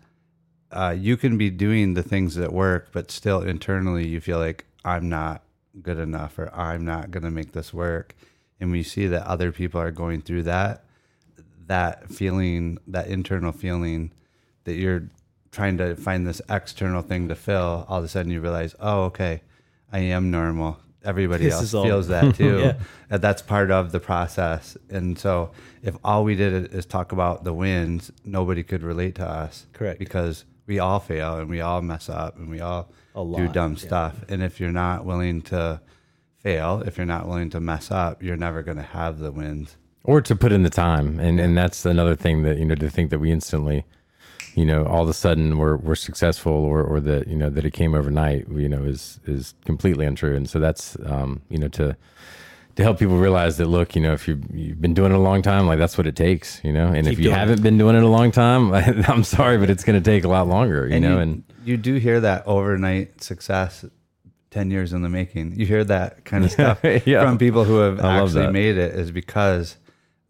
uh, 0.70 0.94
you 0.96 1.16
can 1.16 1.38
be 1.38 1.48
doing 1.48 1.94
the 1.94 2.02
things 2.02 2.34
that 2.34 2.52
work 2.52 2.88
but 2.92 3.10
still 3.10 3.40
internally 3.40 4.06
you 4.06 4.20
feel 4.20 4.38
like 4.38 4.66
i'm 4.84 5.08
not 5.08 5.42
good 5.82 5.98
enough 5.98 6.38
or 6.38 6.54
i'm 6.54 6.84
not 6.84 7.10
going 7.10 7.22
to 7.22 7.30
make 7.30 7.52
this 7.52 7.72
work. 7.72 8.14
And 8.60 8.70
we 8.70 8.82
see 8.82 9.06
that 9.06 9.26
other 9.26 9.52
people 9.52 9.80
are 9.80 9.90
going 9.90 10.22
through 10.22 10.44
that 10.44 10.84
that 11.66 12.08
feeling 12.10 12.78
that 12.86 13.08
internal 13.08 13.52
feeling 13.52 14.10
that 14.64 14.74
you're 14.74 15.08
trying 15.52 15.76
to 15.76 15.94
find 15.94 16.26
this 16.26 16.40
external 16.48 17.02
thing 17.02 17.28
to 17.28 17.34
fill 17.34 17.84
all 17.88 17.98
of 17.98 18.04
a 18.04 18.08
sudden 18.08 18.32
you 18.32 18.40
realize 18.40 18.74
oh 18.80 19.02
okay 19.02 19.42
i 19.92 19.98
am 19.98 20.30
normal 20.30 20.78
everybody 21.08 21.44
this 21.44 21.74
else 21.74 21.84
feels 21.84 22.08
that 22.08 22.34
too 22.36 22.58
yeah. 22.58 22.72
and 23.10 23.22
that's 23.22 23.42
part 23.42 23.70
of 23.70 23.92
the 23.92 24.00
process 24.00 24.76
and 24.90 25.18
so 25.18 25.50
if 25.82 25.96
all 26.04 26.22
we 26.22 26.34
did 26.34 26.72
is 26.74 26.86
talk 26.86 27.12
about 27.12 27.44
the 27.44 27.52
wins 27.52 28.12
nobody 28.24 28.62
could 28.62 28.82
relate 28.82 29.14
to 29.14 29.26
us 29.26 29.66
correct 29.72 29.98
because 29.98 30.44
we 30.66 30.78
all 30.78 31.00
fail 31.00 31.38
and 31.38 31.48
we 31.48 31.60
all 31.60 31.80
mess 31.82 32.08
up 32.08 32.36
and 32.36 32.48
we 32.48 32.60
all 32.60 32.92
do 33.14 33.48
dumb 33.48 33.72
yeah. 33.72 33.78
stuff 33.78 34.24
and 34.28 34.42
if 34.42 34.60
you're 34.60 34.70
not 34.70 35.04
willing 35.04 35.40
to 35.40 35.80
fail, 36.38 36.82
if 36.86 36.96
you're 36.96 37.06
not 37.06 37.26
willing 37.26 37.50
to 37.50 37.60
mess 37.60 37.90
up, 37.90 38.22
you're 38.22 38.36
never 38.36 38.62
going 38.62 38.76
to 38.76 38.82
have 38.82 39.18
the 39.18 39.32
wins. 39.32 39.76
Or 40.04 40.20
to 40.22 40.36
put 40.36 40.52
in 40.52 40.62
the 40.62 40.70
time, 40.70 41.20
and 41.20 41.38
and 41.38 41.58
that's 41.58 41.84
another 41.84 42.16
thing 42.16 42.42
that 42.44 42.56
you 42.56 42.64
know 42.64 42.76
to 42.76 42.88
think 42.88 43.10
that 43.10 43.18
we 43.18 43.30
instantly, 43.30 43.84
you 44.54 44.64
know, 44.64 44.84
all 44.84 45.02
of 45.02 45.08
a 45.08 45.14
sudden 45.14 45.58
we're 45.58 45.76
we're 45.76 45.94
successful, 45.94 46.52
or 46.52 46.82
or 46.82 47.00
that 47.00 47.28
you 47.28 47.36
know 47.36 47.50
that 47.50 47.64
it 47.64 47.72
came 47.72 47.94
overnight, 47.94 48.46
you 48.50 48.68
know, 48.68 48.82
is 48.84 49.20
is 49.26 49.54
completely 49.64 50.06
untrue. 50.06 50.34
And 50.34 50.48
so 50.48 50.58
that's 50.58 50.96
um, 51.04 51.42
you 51.48 51.58
know 51.58 51.68
to 51.68 51.96
to 52.78 52.84
help 52.84 53.00
people 53.00 53.16
realize 53.16 53.56
that 53.56 53.66
look, 53.66 53.96
you 53.96 54.00
know, 54.00 54.12
if 54.12 54.28
you've, 54.28 54.40
you've 54.54 54.80
been 54.80 54.94
doing 54.94 55.10
it 55.10 55.16
a 55.16 55.20
long 55.20 55.42
time, 55.42 55.66
like 55.66 55.80
that's 55.80 55.98
what 55.98 56.06
it 56.06 56.14
takes, 56.14 56.60
you 56.62 56.72
know. 56.72 56.86
And 56.86 57.08
Keep 57.08 57.14
if 57.14 57.18
you 57.18 57.32
haven't 57.32 57.58
it. 57.58 57.62
been 57.62 57.76
doing 57.76 57.96
it 57.96 58.04
a 58.04 58.08
long 58.08 58.30
time, 58.30 58.72
I'm 59.08 59.24
sorry, 59.24 59.58
but 59.58 59.68
it's 59.68 59.82
going 59.82 60.00
to 60.00 60.10
take 60.10 60.22
a 60.22 60.28
lot 60.28 60.46
longer, 60.46 60.86
you 60.86 60.94
and 60.94 61.02
know. 61.02 61.14
You, 61.14 61.18
and 61.18 61.44
you 61.64 61.76
do 61.76 61.96
hear 61.96 62.20
that 62.20 62.46
overnight 62.46 63.20
success 63.20 63.84
10 64.52 64.70
years 64.70 64.92
in 64.92 65.02
the 65.02 65.08
making. 65.08 65.58
You 65.58 65.66
hear 65.66 65.82
that 65.84 66.24
kind 66.24 66.44
of 66.44 66.52
stuff 66.52 66.78
yeah. 67.04 67.22
from 67.22 67.36
people 67.36 67.64
who 67.64 67.78
have 67.78 67.98
I 68.00 68.22
actually 68.22 68.52
made 68.52 68.78
it 68.78 68.94
is 68.94 69.10
because 69.10 69.76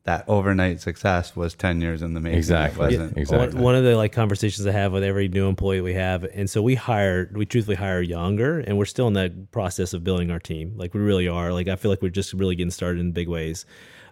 that 0.08 0.24
overnight 0.26 0.80
success 0.80 1.36
was 1.36 1.54
10 1.54 1.82
years 1.82 2.00
in 2.00 2.14
the 2.14 2.20
making. 2.20 2.38
Exactly. 2.38 2.94
Yeah, 2.94 3.10
exactly. 3.14 3.60
One 3.60 3.74
of 3.74 3.84
the 3.84 3.94
like 3.94 4.10
conversations 4.10 4.66
I 4.66 4.72
have 4.72 4.90
with 4.90 5.04
every 5.04 5.28
new 5.28 5.46
employee 5.48 5.82
we 5.82 5.92
have. 5.92 6.24
And 6.24 6.48
so 6.48 6.62
we 6.62 6.76
hire, 6.76 7.30
we 7.34 7.44
truthfully 7.44 7.76
hire 7.76 8.00
younger 8.00 8.60
and 8.60 8.78
we're 8.78 8.86
still 8.86 9.06
in 9.06 9.12
that 9.12 9.50
process 9.52 9.92
of 9.92 10.04
building 10.04 10.30
our 10.30 10.38
team. 10.38 10.72
Like 10.76 10.94
we 10.94 11.00
really 11.00 11.28
are. 11.28 11.52
Like 11.52 11.68
I 11.68 11.76
feel 11.76 11.90
like 11.90 12.00
we're 12.00 12.08
just 12.08 12.32
really 12.32 12.56
getting 12.56 12.70
started 12.70 13.00
in 13.00 13.12
big 13.12 13.28
ways. 13.28 13.66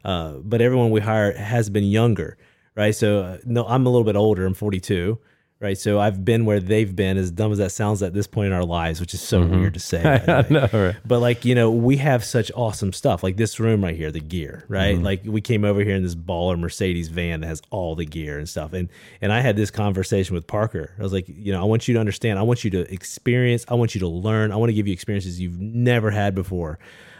Uh, 0.04 0.32
but 0.44 0.60
everyone 0.60 0.90
we 0.90 1.00
hire 1.00 1.34
has 1.34 1.70
been 1.70 1.84
younger, 1.84 2.36
right? 2.74 2.94
So 2.94 3.22
uh, 3.22 3.38
no, 3.46 3.66
I'm 3.66 3.86
a 3.86 3.88
little 3.88 4.04
bit 4.04 4.16
older. 4.16 4.44
I'm 4.44 4.52
42 4.52 5.18
right? 5.60 5.78
So 5.78 5.98
I've 5.98 6.24
been 6.24 6.44
where 6.44 6.60
they've 6.60 6.94
been, 6.94 7.16
as 7.16 7.30
dumb 7.30 7.52
as 7.52 7.58
that 7.58 7.72
sounds 7.72 8.02
at 8.02 8.12
this 8.12 8.26
point 8.26 8.48
in 8.48 8.52
our 8.52 8.64
lives, 8.64 9.00
which 9.00 9.14
is 9.14 9.20
so 9.20 9.42
mm-hmm. 9.42 9.60
weird 9.60 9.74
to 9.74 9.80
say. 9.80 10.02
know, 10.50 10.68
right? 10.72 10.96
But 11.04 11.20
like 11.20 11.44
you 11.44 11.54
know, 11.54 11.70
we 11.70 11.96
have 11.96 12.24
such 12.24 12.52
awesome 12.54 12.92
stuff, 12.92 13.22
like 13.22 13.36
this 13.36 13.58
room 13.58 13.82
right 13.82 13.96
here, 13.96 14.10
the 14.10 14.20
gear, 14.20 14.64
right? 14.68 14.96
Mm-hmm. 14.96 15.04
Like 15.04 15.22
we 15.24 15.40
came 15.40 15.64
over 15.64 15.82
here 15.82 15.96
in 15.96 16.02
this 16.02 16.14
baller 16.14 16.58
Mercedes 16.58 17.08
van 17.08 17.40
that 17.40 17.46
has 17.46 17.62
all 17.70 17.94
the 17.94 18.04
gear 18.04 18.38
and 18.38 18.48
stuff, 18.48 18.72
and 18.72 18.88
and 19.20 19.32
I 19.32 19.40
had 19.40 19.56
this 19.56 19.70
conversation 19.70 20.34
with 20.34 20.46
Parker. 20.46 20.92
I 20.98 21.02
was 21.02 21.12
like, 21.12 21.26
you 21.28 21.52
know, 21.52 21.60
I 21.60 21.64
want 21.64 21.88
you 21.88 21.94
to 21.94 22.00
understand, 22.00 22.38
I 22.38 22.42
want 22.42 22.64
you 22.64 22.70
to 22.70 22.92
experience, 22.92 23.64
I 23.68 23.74
want 23.74 23.94
you 23.94 24.00
to 24.00 24.08
learn, 24.08 24.52
I 24.52 24.56
want 24.56 24.70
to 24.70 24.74
give 24.74 24.86
you 24.86 24.92
experiences 24.92 25.40
you've 25.40 25.60
never 25.60 26.10
had 26.10 26.34
before. 26.34 26.78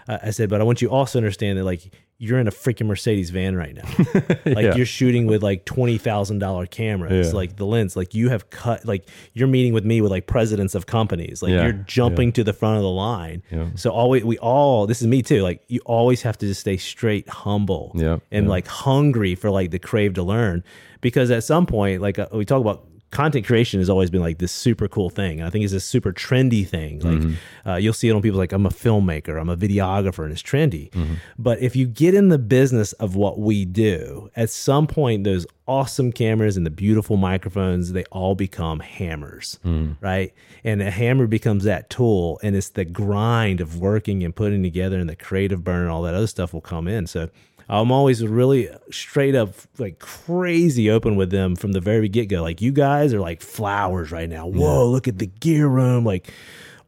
Uh, 0.08 0.18
I 0.22 0.30
said, 0.30 0.48
but 0.48 0.60
I 0.60 0.64
want 0.64 0.82
you 0.82 0.90
also 0.90 1.18
understand 1.18 1.58
that 1.58 1.64
like 1.64 1.92
you're 2.18 2.38
in 2.38 2.48
a 2.48 2.50
freaking 2.50 2.86
Mercedes 2.86 3.28
van 3.30 3.56
right 3.56 3.74
now. 3.74 3.84
like 4.46 4.64
Yeah. 4.64 4.74
you're 4.74 4.86
shooting 4.86 5.26
with 5.26 5.42
like 5.42 5.64
twenty 5.66 5.98
thousand 5.98 6.38
dollar 6.38 6.64
cameras, 6.66 7.28
Yeah. 7.28 7.32
like 7.34 7.56
the 7.56 7.66
lens. 7.66 7.94
Like 7.96 8.14
you 8.14 8.30
have 8.30 8.48
cut. 8.48 8.86
Like 8.86 9.06
you're 9.34 9.48
meeting 9.48 9.74
with 9.74 9.84
me 9.84 10.00
with 10.00 10.10
like 10.10 10.26
presidents 10.26 10.74
of 10.74 10.86
companies. 10.86 11.42
Like 11.42 11.50
Yeah. 11.52 11.64
you're 11.64 11.72
jumping 11.86 12.32
to 12.32 12.42
the 12.44 12.52
front 12.54 12.76
of 12.78 12.82
the 12.82 12.88
line. 12.90 13.42
So 13.74 13.90
always 13.90 14.24
we 14.24 14.38
all 14.38 14.86
this 14.86 15.00
is 15.02 15.06
me 15.08 15.22
too. 15.22 15.42
Like 15.42 15.62
you 15.68 15.80
always 15.84 16.22
have 16.22 16.38
to 16.38 16.46
just 16.46 16.60
stay 16.62 16.78
straight 16.78 17.28
humble. 17.28 17.92
Yeah. 17.94 18.18
And 18.32 18.48
like 18.48 18.66
hungry 18.66 19.34
for 19.34 19.50
like 19.50 19.70
the 19.70 19.78
crave 19.78 20.14
to 20.14 20.22
learn 20.22 20.64
because 21.02 21.30
at 21.30 21.44
some 21.44 21.66
point 21.66 22.00
like 22.00 22.18
uh, 22.18 22.28
we 22.32 22.44
talk 22.46 22.60
about 22.62 22.86
content 23.16 23.46
creation 23.46 23.80
has 23.80 23.88
always 23.88 24.10
been 24.10 24.20
like 24.28 24.38
this 24.38 24.52
super 24.52 24.86
cool 24.88 25.10
thing 25.10 25.34
and 25.40 25.46
i 25.46 25.50
think 25.50 25.64
it's 25.64 25.72
a 25.72 25.80
super 25.94 26.12
trendy 26.12 26.64
thing 26.74 26.92
like 27.00 27.18
Mm-hmm. 27.20 27.68
uh, 27.68 27.76
you'll 27.82 27.92
see 28.00 28.08
it 28.08 28.12
on 28.16 28.20
people 28.22 28.38
like 28.44 28.52
i'm 28.52 28.66
a 28.66 28.70
filmmaker 28.84 29.40
i'm 29.40 29.48
a 29.48 29.56
videographer 29.56 30.22
and 30.24 30.32
it's 30.32 30.42
trendy 30.42 30.90
Mm-hmm. 30.90 31.14
but 31.38 31.56
if 31.60 31.74
you 31.76 31.86
get 31.86 32.12
in 32.14 32.28
the 32.28 32.38
business 32.38 32.92
of 33.04 33.16
what 33.16 33.38
we 33.38 33.64
do 33.64 34.30
at 34.36 34.50
some 34.50 34.86
point 34.86 35.24
those 35.24 35.46
awesome 35.66 36.12
cameras 36.12 36.56
and 36.56 36.64
the 36.66 36.70
beautiful 36.84 37.16
microphones 37.16 37.92
they 37.92 38.04
all 38.18 38.34
become 38.34 38.80
hammers 38.80 39.58
Mm. 39.64 39.96
right 40.00 40.30
and 40.64 40.82
a 40.82 40.90
hammer 40.90 41.26
becomes 41.26 41.64
that 41.64 41.88
tool 41.90 42.38
and 42.42 42.54
it's 42.54 42.70
the 42.70 42.84
grind 42.84 43.60
of 43.60 43.78
working 43.80 44.22
and 44.24 44.34
putting 44.36 44.62
together 44.62 44.98
and 44.98 45.08
the 45.08 45.16
creative 45.16 45.60
burn 45.64 45.82
and 45.82 45.90
all 45.90 46.02
that 46.02 46.14
other 46.14 46.26
stuff 46.36 46.52
will 46.54 46.60
come 46.74 46.86
in 46.86 47.06
so 47.06 47.28
I'm 47.68 47.90
always 47.90 48.24
really 48.24 48.68
straight 48.90 49.34
up 49.34 49.50
like 49.78 49.98
crazy 49.98 50.90
open 50.90 51.16
with 51.16 51.30
them 51.30 51.56
from 51.56 51.72
the 51.72 51.80
very 51.80 52.08
get 52.08 52.28
go. 52.28 52.42
Like 52.42 52.60
you 52.60 52.72
guys 52.72 53.12
are 53.12 53.20
like 53.20 53.40
flowers 53.40 54.12
right 54.12 54.28
now. 54.28 54.46
Whoa, 54.46 54.88
look 54.88 55.08
at 55.08 55.18
the 55.18 55.26
gear 55.26 55.66
room, 55.66 56.04
like 56.04 56.32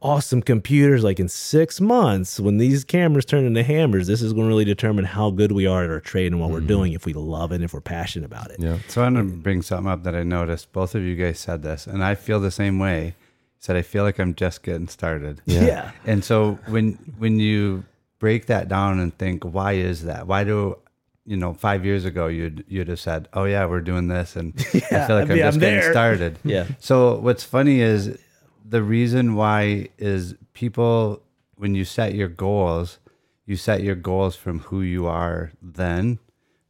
awesome 0.00 0.40
computers. 0.40 1.02
Like 1.02 1.18
in 1.18 1.28
six 1.28 1.80
months, 1.80 2.38
when 2.38 2.58
these 2.58 2.84
cameras 2.84 3.24
turn 3.24 3.44
into 3.44 3.62
hammers, 3.62 4.06
this 4.06 4.22
is 4.22 4.32
going 4.32 4.44
to 4.44 4.48
really 4.48 4.64
determine 4.64 5.04
how 5.04 5.30
good 5.30 5.52
we 5.52 5.66
are 5.66 5.84
at 5.84 5.90
our 5.90 6.00
trade 6.00 6.32
and 6.32 6.40
what 6.40 6.50
we're 6.50 6.58
mm-hmm. 6.58 6.68
doing. 6.68 6.92
If 6.92 7.06
we 7.06 7.12
love 7.12 7.50
it, 7.52 7.62
if 7.62 7.72
we're 7.72 7.80
passionate 7.80 8.26
about 8.26 8.50
it. 8.50 8.60
Yeah. 8.60 8.78
So 8.86 9.02
I 9.02 9.10
want 9.10 9.16
to 9.16 9.24
bring 9.24 9.62
something 9.62 9.90
up 9.90 10.04
that 10.04 10.14
I 10.14 10.22
noticed. 10.22 10.72
Both 10.72 10.94
of 10.94 11.02
you 11.02 11.16
guys 11.16 11.40
said 11.40 11.62
this, 11.62 11.86
and 11.86 12.04
I 12.04 12.14
feel 12.14 12.40
the 12.40 12.50
same 12.50 12.78
way. 12.78 13.14
Said 13.60 13.74
I 13.74 13.82
feel 13.82 14.04
like 14.04 14.20
I'm 14.20 14.36
just 14.36 14.62
getting 14.62 14.86
started. 14.86 15.42
Yeah. 15.44 15.90
And 16.04 16.24
so 16.24 16.60
when 16.68 16.92
when 17.18 17.40
you 17.40 17.84
break 18.18 18.46
that 18.46 18.68
down 18.68 18.98
and 18.98 19.16
think, 19.16 19.44
why 19.44 19.72
is 19.72 20.04
that? 20.04 20.26
Why 20.26 20.44
do 20.44 20.78
you 21.24 21.36
know? 21.36 21.54
Five 21.54 21.84
years 21.84 22.04
ago, 22.04 22.26
you'd 22.26 22.64
you'd 22.68 22.88
have 22.88 23.00
said, 23.00 23.28
"Oh 23.32 23.44
yeah, 23.44 23.66
we're 23.66 23.80
doing 23.80 24.08
this," 24.08 24.36
and 24.36 24.54
I 24.74 24.80
feel 24.80 25.16
like 25.16 25.30
I 25.30 25.34
I'm 25.34 25.38
just 25.38 25.54
I'm 25.56 25.60
getting 25.60 25.80
there. 25.80 25.92
started. 25.92 26.38
Yeah. 26.44 26.66
So 26.78 27.18
what's 27.18 27.44
funny 27.44 27.80
is 27.80 28.18
the 28.64 28.82
reason 28.82 29.34
why 29.34 29.88
is 29.98 30.34
people 30.52 31.22
when 31.56 31.74
you 31.74 31.84
set 31.84 32.14
your 32.14 32.28
goals, 32.28 32.98
you 33.46 33.56
set 33.56 33.82
your 33.82 33.96
goals 33.96 34.36
from 34.36 34.60
who 34.60 34.82
you 34.82 35.06
are 35.06 35.52
then, 35.60 36.18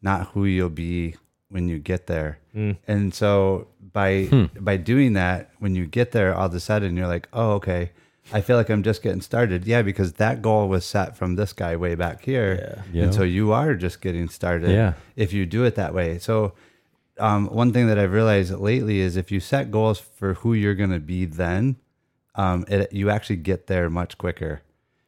not 0.03 0.29
who 0.29 0.45
you'll 0.45 0.71
be 0.71 1.17
when 1.51 1.69
you 1.69 1.79
get 1.79 2.07
there. 2.07 2.39
Hmm. 2.53 2.73
And 2.87 3.15
so 3.15 3.69
by 3.93 4.25
hmm. 4.25 4.47
by 4.61 4.77
doing 4.77 5.15
that, 5.15 5.51
when 5.59 5.75
you 5.75 5.87
get 5.87 6.13
there, 6.13 6.35
all 6.35 6.47
of 6.47 6.55
a 6.55 6.61
sudden 6.61 6.97
you're 6.97 7.07
like, 7.07 7.29
oh, 7.33 7.53
okay. 7.53 7.91
I 8.33 8.41
feel 8.41 8.57
like 8.57 8.69
I'm 8.71 8.83
just 8.83 9.03
getting 9.03 9.21
started. 9.21 9.67
Yeah, 9.67 9.83
because 9.83 10.15
that 10.15 10.43
goal 10.43 10.69
was 10.69 10.85
set 10.85 11.17
from 11.17 11.37
this 11.37 11.53
guy 11.53 11.77
way 11.77 11.95
back 11.95 12.25
here. 12.25 12.83
Yeah. 12.93 13.05
And 13.05 13.15
so 13.15 13.23
you 13.23 13.53
are 13.53 13.75
just 13.75 14.01
getting 14.01 14.29
started 14.29 14.71
Yeah. 14.71 14.95
if 15.17 15.33
you 15.33 15.47
do 15.47 15.65
it 15.65 15.75
that 15.77 15.95
way. 15.95 16.19
So 16.19 16.53
um, 17.19 17.47
one 17.49 17.73
thing 17.73 17.87
that 17.89 17.99
I've 17.99 18.13
realized 18.13 18.53
lately 18.53 19.01
is 19.01 19.17
if 19.17 19.31
you 19.33 19.41
set 19.41 19.71
goals 19.71 19.99
for 19.99 20.35
who 20.35 20.53
you're 20.55 20.75
going 20.75 20.93
to 20.93 21.01
be 21.01 21.25
then, 21.25 21.77
um, 22.35 22.65
it, 22.69 22.93
you 22.93 23.11
actually 23.11 23.37
get 23.37 23.67
there 23.67 23.89
much 23.91 24.19
quicker 24.19 24.63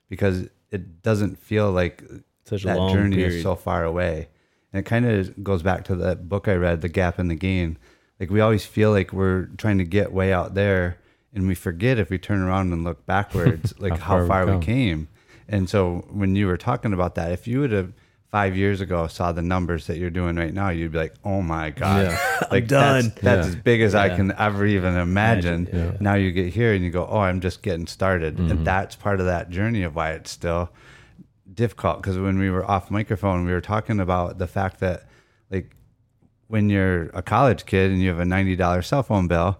because 0.08 0.48
it 0.70 1.02
doesn't 1.02 1.38
feel 1.38 1.70
like 1.70 2.02
Such 2.44 2.64
a 2.64 2.66
that 2.68 2.78
long 2.78 2.92
journey 2.92 3.16
period. 3.16 3.34
is 3.36 3.42
so 3.42 3.54
far 3.54 3.84
away. 3.84 4.28
And 4.72 4.80
it 4.80 4.88
kind 4.88 5.04
of 5.06 5.42
goes 5.44 5.62
back 5.62 5.84
to 5.84 5.96
that 5.96 6.28
book 6.28 6.48
I 6.48 6.54
read, 6.54 6.80
The 6.80 6.88
Gap 6.88 7.18
and 7.18 7.30
the 7.30 7.34
Gain. 7.34 7.76
Like 8.18 8.30
we 8.30 8.40
always 8.40 8.64
feel 8.64 8.90
like 8.90 9.12
we're 9.12 9.46
trying 9.58 9.78
to 9.78 9.84
get 9.84 10.12
way 10.12 10.32
out 10.32 10.54
there, 10.54 10.98
and 11.34 11.46
we 11.46 11.54
forget 11.54 11.98
if 11.98 12.10
we 12.10 12.18
turn 12.18 12.40
around 12.40 12.72
and 12.72 12.84
look 12.84 13.06
backwards, 13.06 13.72
like 13.80 13.98
How 13.98 14.18
how, 14.20 14.26
far 14.26 14.46
we've 14.46 14.56
we 14.58 14.64
came. 14.64 15.08
And 15.48 15.68
so 15.68 16.06
when 16.10 16.36
you 16.36 16.46
were 16.46 16.56
talking 16.56 16.92
about 16.92 17.14
that, 17.16 17.32
if 17.32 17.46
you 17.48 17.60
would 17.60 17.72
have 17.72 17.92
five 18.30 18.56
years 18.56 18.80
ago 18.80 19.08
saw 19.08 19.32
the 19.32 19.42
numbers 19.42 19.88
that 19.88 19.96
you're 19.98 20.08
doing 20.10 20.36
right 20.36 20.54
now, 20.54 20.68
you'd 20.68 20.92
be 20.92 20.98
like, 20.98 21.14
"Oh 21.24 21.42
my 21.42 21.70
god, 21.70 22.02
Yeah. 22.12 22.46
like 22.50 22.68
done." 22.68 23.02
That's, 23.08 23.20
that's 23.20 23.46
Yeah. 23.48 23.54
as 23.54 23.56
big 23.56 23.80
as 23.80 23.94
I 23.96 24.08
can 24.14 24.32
ever 24.38 24.64
even 24.64 24.94
imagine." 24.96 25.66
Imagine, 25.66 25.96
Now 26.00 26.14
you 26.14 26.30
get 26.30 26.52
here 26.52 26.72
and 26.72 26.84
you 26.84 26.90
go, 26.92 27.04
"Oh, 27.06 27.18
I'm 27.18 27.40
just 27.40 27.62
getting 27.62 27.88
started," 27.88 28.36
Mm-hmm. 28.36 28.50
and 28.52 28.66
that's 28.66 28.94
part 28.94 29.18
of 29.18 29.26
that 29.26 29.50
journey 29.50 29.82
of 29.82 29.96
why 29.96 30.12
it's 30.12 30.30
still 30.30 30.70
difficult. 31.52 32.00
Because 32.02 32.18
when 32.18 32.38
we 32.38 32.50
were 32.50 32.64
off 32.70 32.90
microphone, 32.90 33.44
we 33.44 33.52
were 33.52 33.60
talking 33.60 33.98
about 33.98 34.38
the 34.38 34.46
fact 34.46 34.78
that, 34.80 35.08
like, 35.50 35.74
when 36.46 36.70
you're 36.70 37.08
a 37.08 37.22
college 37.22 37.66
kid 37.66 37.90
and 37.90 38.00
you 38.00 38.08
have 38.10 38.20
a 38.20 38.24
ninety 38.24 38.54
dollar 38.54 38.82
cell 38.82 39.02
phone 39.02 39.26
bill, 39.26 39.58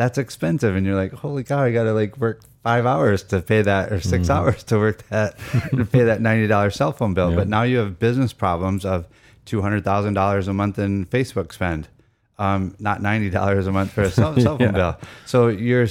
that's 0.00 0.16
expensive, 0.18 0.74
and 0.76 0.86
you're 0.86 0.96
like, 0.96 1.12
"Holy 1.12 1.44
cow, 1.44 1.60
I 1.62 1.72
got 1.72 1.84
to 1.84 1.92
like 1.92 2.16
work." 2.16 2.40
Five 2.62 2.84
hours 2.84 3.22
to 3.32 3.40
pay 3.40 3.62
that, 3.62 3.90
or 3.90 4.00
6 4.00 4.28
hours 4.28 4.62
to 4.64 4.76
work 4.78 5.06
that, 5.08 5.34
to 5.70 5.84
pay 5.86 6.04
that 6.04 6.20
ninety 6.20 6.46
dollars 6.46 6.74
cell 6.76 6.92
phone 6.92 7.14
bill. 7.14 7.30
Yeah. 7.30 7.36
But 7.36 7.48
now 7.48 7.62
you 7.62 7.78
have 7.78 7.98
business 7.98 8.32
problems 8.34 8.84
of 8.84 9.06
two 9.46 9.60
hundred 9.62 9.82
thousand 9.84 10.14
dollars 10.14 10.46
a 10.48 10.52
month 10.52 10.78
in 10.78 11.06
Facebook 11.06 11.52
spend, 11.54 11.88
um, 12.38 12.74
not 12.78 13.00
ninety 13.00 13.30
dollars 13.30 13.66
a 13.66 13.72
month 13.72 13.92
for 13.92 14.02
a 14.02 14.10
cell, 14.10 14.34
cell 14.46 14.58
phone 14.58 14.68
Yeah. 14.74 14.80
bill. 14.82 14.96
So 15.26 15.48
you're 15.48 15.86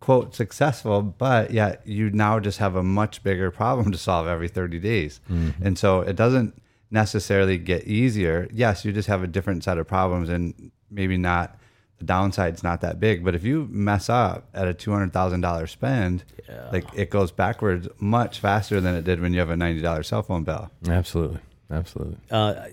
quote 0.00 0.34
successful, 0.34 1.02
but 1.02 1.50
yet 1.52 1.82
you 1.86 2.10
now 2.10 2.40
just 2.40 2.58
have 2.58 2.74
a 2.76 2.82
much 2.82 3.22
bigger 3.22 3.50
problem 3.50 3.92
to 3.92 3.98
solve 3.98 4.26
every 4.26 4.48
thirty 4.48 4.78
days, 4.80 5.20
and 5.62 5.78
so 5.78 6.00
it 6.00 6.16
doesn't 6.16 6.60
necessarily 6.90 7.58
get 7.58 7.84
easier. 7.84 8.48
Yes, 8.52 8.84
you 8.84 8.92
just 8.92 9.08
have 9.08 9.22
a 9.22 9.26
different 9.26 9.62
set 9.64 9.78
of 9.78 9.86
problems, 9.86 10.28
and 10.28 10.70
maybe 10.90 11.16
not 11.16 11.56
the 11.98 12.04
downside's 12.04 12.62
not 12.62 12.80
that 12.80 13.00
big. 13.00 13.24
But 13.24 13.34
if 13.34 13.44
you 13.44 13.68
mess 13.70 14.08
up 14.08 14.48
at 14.54 14.68
a 14.68 14.74
two 14.74 14.92
hundred 14.92 15.12
thousand 15.12 15.40
dollars 15.40 15.70
spend, 15.70 16.24
like 16.72 16.86
it 16.94 17.10
goes 17.10 17.30
backwards 17.32 17.88
much 17.98 18.40
faster 18.40 18.80
than 18.80 18.94
it 18.94 19.04
did 19.04 19.20
when 19.20 19.32
you 19.32 19.40
have 19.40 19.50
a 19.50 19.56
ninety 19.56 19.80
dollars 19.80 20.08
cell 20.08 20.22
phone 20.22 20.44
bill. 20.44 20.70
Absolutely. 20.88 21.40
Absolutely. 21.70 22.16
uh, 22.30 22.68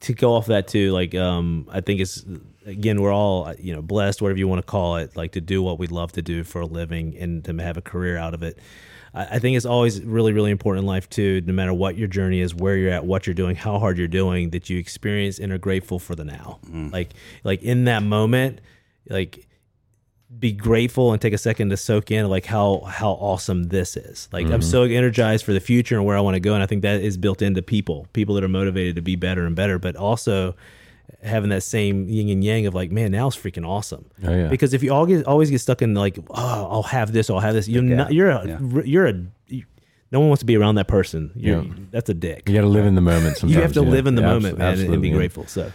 to 0.00 0.14
go 0.14 0.34
off 0.34 0.46
that 0.46 0.68
too, 0.68 0.92
like 0.92 1.14
um, 1.14 1.68
I 1.70 1.80
think 1.80 2.00
it's 2.00 2.24
again 2.66 3.00
we're 3.00 3.12
all 3.12 3.52
you 3.58 3.74
know 3.74 3.82
blessed, 3.82 4.22
whatever 4.22 4.38
you 4.38 4.46
want 4.46 4.60
to 4.60 4.66
call 4.66 4.96
it, 4.96 5.16
like 5.16 5.32
to 5.32 5.40
do 5.40 5.62
what 5.62 5.78
we 5.78 5.86
love 5.86 6.12
to 6.12 6.22
do 6.22 6.44
for 6.44 6.60
a 6.60 6.66
living 6.66 7.16
and 7.18 7.44
to 7.44 7.56
have 7.56 7.76
a 7.76 7.82
career 7.82 8.16
out 8.16 8.34
of 8.34 8.42
it. 8.42 8.58
I 9.14 9.38
think 9.38 9.56
it's 9.56 9.66
always 9.66 10.02
really, 10.02 10.32
really 10.32 10.50
important 10.50 10.84
in 10.84 10.86
life 10.86 11.08
too. 11.08 11.40
No 11.46 11.52
matter 11.52 11.72
what 11.72 11.96
your 11.96 12.08
journey 12.08 12.40
is, 12.40 12.54
where 12.54 12.76
you're 12.76 12.92
at, 12.92 13.04
what 13.04 13.26
you're 13.26 13.34
doing, 13.34 13.56
how 13.56 13.78
hard 13.78 13.98
you're 13.98 14.06
doing, 14.06 14.50
that 14.50 14.68
you 14.68 14.78
experience 14.78 15.38
and 15.38 15.52
are 15.52 15.58
grateful 15.58 15.98
for 15.98 16.14
the 16.14 16.24
now. 16.24 16.58
Mm. 16.70 16.92
Like, 16.92 17.10
like 17.44 17.62
in 17.62 17.84
that 17.84 18.02
moment, 18.02 18.60
like 19.08 19.48
be 20.38 20.52
grateful 20.52 21.12
and 21.12 21.22
take 21.22 21.32
a 21.32 21.38
second 21.38 21.70
to 21.70 21.76
soak 21.76 22.10
in 22.10 22.28
like 22.28 22.44
how 22.44 22.80
how 22.80 23.12
awesome 23.12 23.64
this 23.64 23.96
is. 23.96 24.28
Like 24.30 24.46
I'm 24.46 24.60
mm-hmm. 24.60 24.62
so 24.62 24.82
energized 24.82 25.44
for 25.44 25.52
the 25.52 25.60
future 25.60 25.96
and 25.96 26.04
where 26.04 26.16
I 26.16 26.20
want 26.20 26.34
to 26.34 26.40
go, 26.40 26.54
and 26.54 26.62
I 26.62 26.66
think 26.66 26.82
that 26.82 27.00
is 27.00 27.16
built 27.16 27.40
into 27.40 27.62
people, 27.62 28.06
people 28.12 28.34
that 28.34 28.44
are 28.44 28.48
motivated 28.48 28.96
to 28.96 29.02
be 29.02 29.16
better 29.16 29.46
and 29.46 29.56
better, 29.56 29.78
but 29.78 29.96
also 29.96 30.54
having 31.22 31.50
that 31.50 31.62
same 31.62 32.08
yin 32.08 32.28
and 32.30 32.44
yang 32.44 32.66
of 32.66 32.74
like, 32.74 32.90
man, 32.92 33.10
now 33.10 33.26
it's 33.26 33.36
freaking 33.36 33.66
awesome. 33.66 34.04
Oh, 34.24 34.32
yeah. 34.32 34.48
Because 34.48 34.72
if 34.74 34.82
you 34.82 34.92
all 34.92 35.04
get 35.06 35.26
always 35.26 35.50
get 35.50 35.60
stuck 35.60 35.82
in 35.82 35.94
like, 35.94 36.18
oh, 36.30 36.68
I'll 36.70 36.82
have 36.84 37.12
this, 37.12 37.28
I'll 37.30 37.40
have 37.40 37.54
this, 37.54 37.68
you're 37.68 37.82
not, 37.82 38.12
you're 38.12 38.30
a, 38.30 38.46
Yeah. 38.46 38.58
you're 38.84 39.06
a, 39.06 39.14
you- 39.48 39.64
no 40.10 40.20
one 40.20 40.28
wants 40.28 40.40
to 40.40 40.46
be 40.46 40.56
around 40.56 40.76
that 40.76 40.88
person. 40.88 41.32
You're, 41.34 41.62
Yeah. 41.62 41.72
That's 41.90 42.08
a 42.08 42.14
dick 42.14 42.48
You 42.48 42.54
got 42.54 42.62
to 42.62 42.66
live 42.68 42.86
in 42.86 42.94
the 42.94 43.00
moment 43.02 43.36
sometimes. 43.36 43.54
you 43.56 43.60
have 43.62 43.72
to 43.74 43.82
yeah. 43.82 43.88
live 43.90 44.06
in 44.06 44.14
the 44.14 44.22
Yeah, 44.22 44.28
moment, 44.32 44.58
man, 44.58 44.78
and- 44.78 44.92
and 44.94 45.02
be 45.02 45.10
grateful. 45.10 45.46
So, 45.48 45.70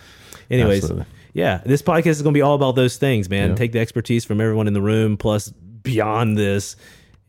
anyways, 0.50 0.83
Absolutely. 0.83 1.05
yeah, 1.33 1.62
this 1.65 1.81
podcast 1.81 2.07
is 2.07 2.21
going 2.21 2.33
to 2.33 2.38
be 2.38 2.41
all 2.41 2.55
about 2.55 2.75
those 2.75 2.97
things, 2.97 3.29
man. 3.29 3.50
Yeah. 3.50 3.55
Take 3.55 3.73
the 3.73 3.79
expertise 3.79 4.23
from 4.25 4.39
everyone 4.41 4.67
in 4.67 4.73
the 4.73 4.81
room, 4.81 5.17
plus 5.17 5.50
beyond 5.50 6.38
this, 6.38 6.75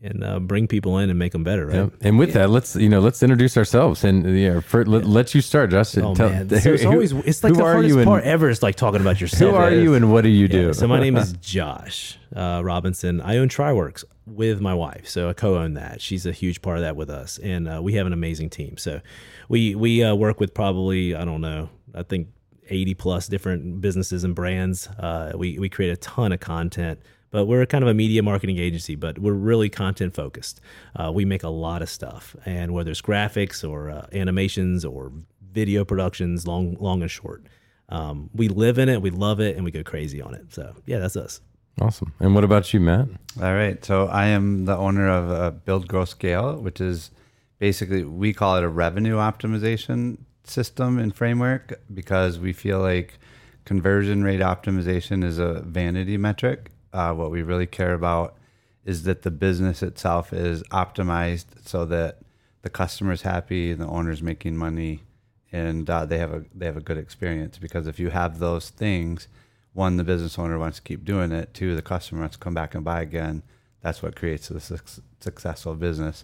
and 0.05 0.23
uh, 0.23 0.39
bring 0.39 0.67
people 0.67 0.97
in 0.99 1.09
and 1.09 1.17
make 1.17 1.31
them 1.31 1.43
better, 1.43 1.65
right? 1.65 1.75
Yeah. 1.75 1.89
And 2.01 2.19
with 2.19 2.33
that, 2.33 2.49
let's 2.49 2.75
you 2.75 2.87
know 2.87 2.99
let's 2.99 3.23
introduce 3.23 3.57
ourselves 3.57 4.03
and 4.03 4.37
yeah, 4.37 4.59
for, 4.59 4.85
let, 4.85 5.05
let 5.05 5.33
you 5.33 5.41
start, 5.41 5.71
Justin. 5.71 6.05
Oh 6.05 6.15
Tell- 6.15 6.29
man, 6.29 6.49
so 6.61 6.73
it's 6.73 6.85
always 6.85 7.11
it's 7.11 7.43
like 7.43 7.53
the 7.53 7.63
hardest 7.63 7.89
you 7.89 7.99
and- 7.99 8.07
part 8.07 8.23
ever. 8.23 8.49
Is 8.49 8.61
like 8.61 8.75
talking 8.75 9.01
about 9.01 9.19
yourself. 9.19 9.51
Who 9.51 9.57
are 9.57 9.71
you 9.71 9.95
and 9.95 10.11
what 10.11 10.21
do 10.21 10.29
you 10.29 10.47
do? 10.47 10.67
Yeah, 10.67 10.71
so 10.73 10.87
my 10.87 10.99
name 10.99 11.17
is 11.17 11.33
Josh 11.41 12.17
uh, 12.35 12.61
Robinson. 12.63 13.19
I 13.21 13.37
own 13.37 13.49
TriWorks 13.49 14.03
with 14.27 14.61
my 14.61 14.73
wife, 14.73 15.07
so 15.07 15.29
I 15.29 15.33
co-own 15.33 15.73
that. 15.73 16.01
She's 16.01 16.25
a 16.25 16.31
huge 16.31 16.61
part 16.61 16.77
of 16.77 16.83
that 16.83 16.95
with 16.95 17.09
us, 17.09 17.37
and 17.39 17.67
uh, 17.67 17.81
we 17.81 17.93
have 17.93 18.07
an 18.07 18.13
amazing 18.13 18.49
team. 18.51 18.77
So 18.77 19.01
we 19.49 19.75
we 19.75 20.03
uh, 20.03 20.13
work 20.15 20.39
with 20.39 20.53
probably 20.53 21.15
I 21.15 21.25
don't 21.25 21.41
know, 21.41 21.69
I 21.93 22.03
think 22.03 22.27
eighty 22.69 22.93
plus 22.93 23.27
different 23.27 23.81
businesses 23.81 24.23
and 24.23 24.35
brands. 24.35 24.87
Uh, 24.87 25.33
we 25.35 25.57
we 25.57 25.69
create 25.69 25.91
a 25.91 25.97
ton 25.97 26.31
of 26.31 26.39
content. 26.39 26.99
But 27.35 27.47
we're 27.47 27.65
kind 27.65 27.83
of 27.83 27.89
a 27.89 27.93
media 27.93 28.23
marketing 28.23 28.59
agency, 28.59 28.95
but 28.95 29.19
we're 29.19 29.33
really 29.33 29.67
content 29.67 30.15
focused. 30.15 30.61
Uh, 30.95 31.11
we 31.11 31.25
make 31.25 31.43
a 31.43 31.49
lot 31.49 31.81
of 31.81 31.89
stuff, 31.89 32.33
and 32.45 32.73
whether 32.73 32.91
it's 32.91 33.01
graphics 33.01 33.69
or 33.69 33.89
uh, 33.89 34.07
animations 34.13 34.85
or 34.85 35.11
video 35.51 35.83
productions, 35.83 36.47
long 36.47 36.77
long 36.79 37.01
and 37.01 37.11
short, 37.11 37.43
um, 37.89 38.29
we 38.33 38.47
live 38.47 38.77
in 38.77 38.87
it, 38.87 39.01
we 39.01 39.09
love 39.09 39.41
it, 39.41 39.57
and 39.57 39.65
we 39.65 39.71
go 39.71 39.83
crazy 39.83 40.21
on 40.21 40.33
it. 40.33 40.53
So 40.53 40.75
yeah, 40.85 40.99
that's 40.99 41.17
us. 41.17 41.41
awesome. 41.81 42.13
And 42.21 42.33
what 42.33 42.45
about 42.45 42.73
you, 42.73 42.79
Matt? 42.79 43.09
All 43.41 43.53
right. 43.53 43.83
So 43.83 44.07
I 44.07 44.27
am 44.27 44.63
the 44.63 44.77
owner 44.77 45.09
of 45.09 45.29
uh, 45.29 45.51
Build 45.51 45.89
Grow 45.89 46.05
Scale, 46.05 46.55
which 46.61 46.79
is 46.79 47.11
basically 47.59 48.05
we 48.05 48.31
call 48.31 48.55
it 48.55 48.63
a 48.63 48.69
revenue 48.69 49.17
optimization 49.17 50.19
system 50.45 50.97
and 50.97 51.13
framework 51.13 51.81
because 51.93 52.39
we 52.39 52.53
feel 52.53 52.79
like 52.79 53.19
conversion 53.65 54.23
rate 54.23 54.39
optimization 54.39 55.21
is 55.21 55.37
a 55.37 55.59
vanity 55.63 56.15
metric. 56.15 56.71
Uh, 56.95 57.13
what 57.13 57.29
we 57.29 57.43
really 57.43 57.67
care 57.67 57.93
about 57.93 58.37
is 58.85 59.03
that 59.03 59.23
the 59.23 59.31
business 59.31 59.83
itself 59.83 60.31
is 60.31 60.63
optimized 60.63 61.45
so 61.65 61.83
that 61.83 62.19
the 62.61 62.69
customer's 62.69 63.23
happy, 63.23 63.73
the 63.73 63.85
owner's 63.85 64.23
making 64.23 64.55
money, 64.55 65.03
and 65.51 65.89
uh, 65.89 66.05
they 66.05 66.17
have 66.17 66.31
a 66.31 66.45
they 66.53 66.65
have 66.65 66.77
a 66.77 66.81
good 66.81 66.97
experience. 66.97 67.57
Because 67.57 67.85
if 67.85 67.99
you 67.99 68.11
have 68.11 68.39
those 68.39 68.69
things, 68.69 69.27
one, 69.73 69.97
the 69.97 70.05
business 70.05 70.39
owner 70.39 70.57
wants 70.57 70.77
to 70.77 70.83
keep 70.83 71.03
doing 71.03 71.33
it. 71.33 71.53
Two, 71.53 71.75
the 71.75 71.81
customer 71.81 72.21
wants 72.21 72.37
to 72.37 72.43
come 72.43 72.53
back 72.53 72.73
and 72.73 72.85
buy 72.85 73.01
again. 73.01 73.43
That's 73.81 74.01
what 74.01 74.15
creates 74.15 74.49
a 74.49 74.59
suc- 74.61 75.03
successful 75.19 75.75
business. 75.75 76.23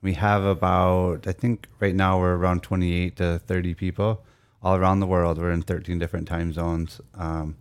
We 0.00 0.14
have 0.14 0.44
about, 0.44 1.26
I 1.26 1.32
think 1.32 1.68
right 1.78 1.94
now 1.94 2.18
we're 2.18 2.36
around 2.36 2.62
28 2.62 3.16
to 3.16 3.38
30 3.38 3.74
people 3.74 4.24
all 4.62 4.76
around 4.76 5.00
the 5.00 5.06
world. 5.06 5.36
We're 5.38 5.50
in 5.50 5.62
13 5.62 5.98
different 5.98 6.26
time 6.26 6.52
zones. 6.54 7.00
Um, 7.14 7.56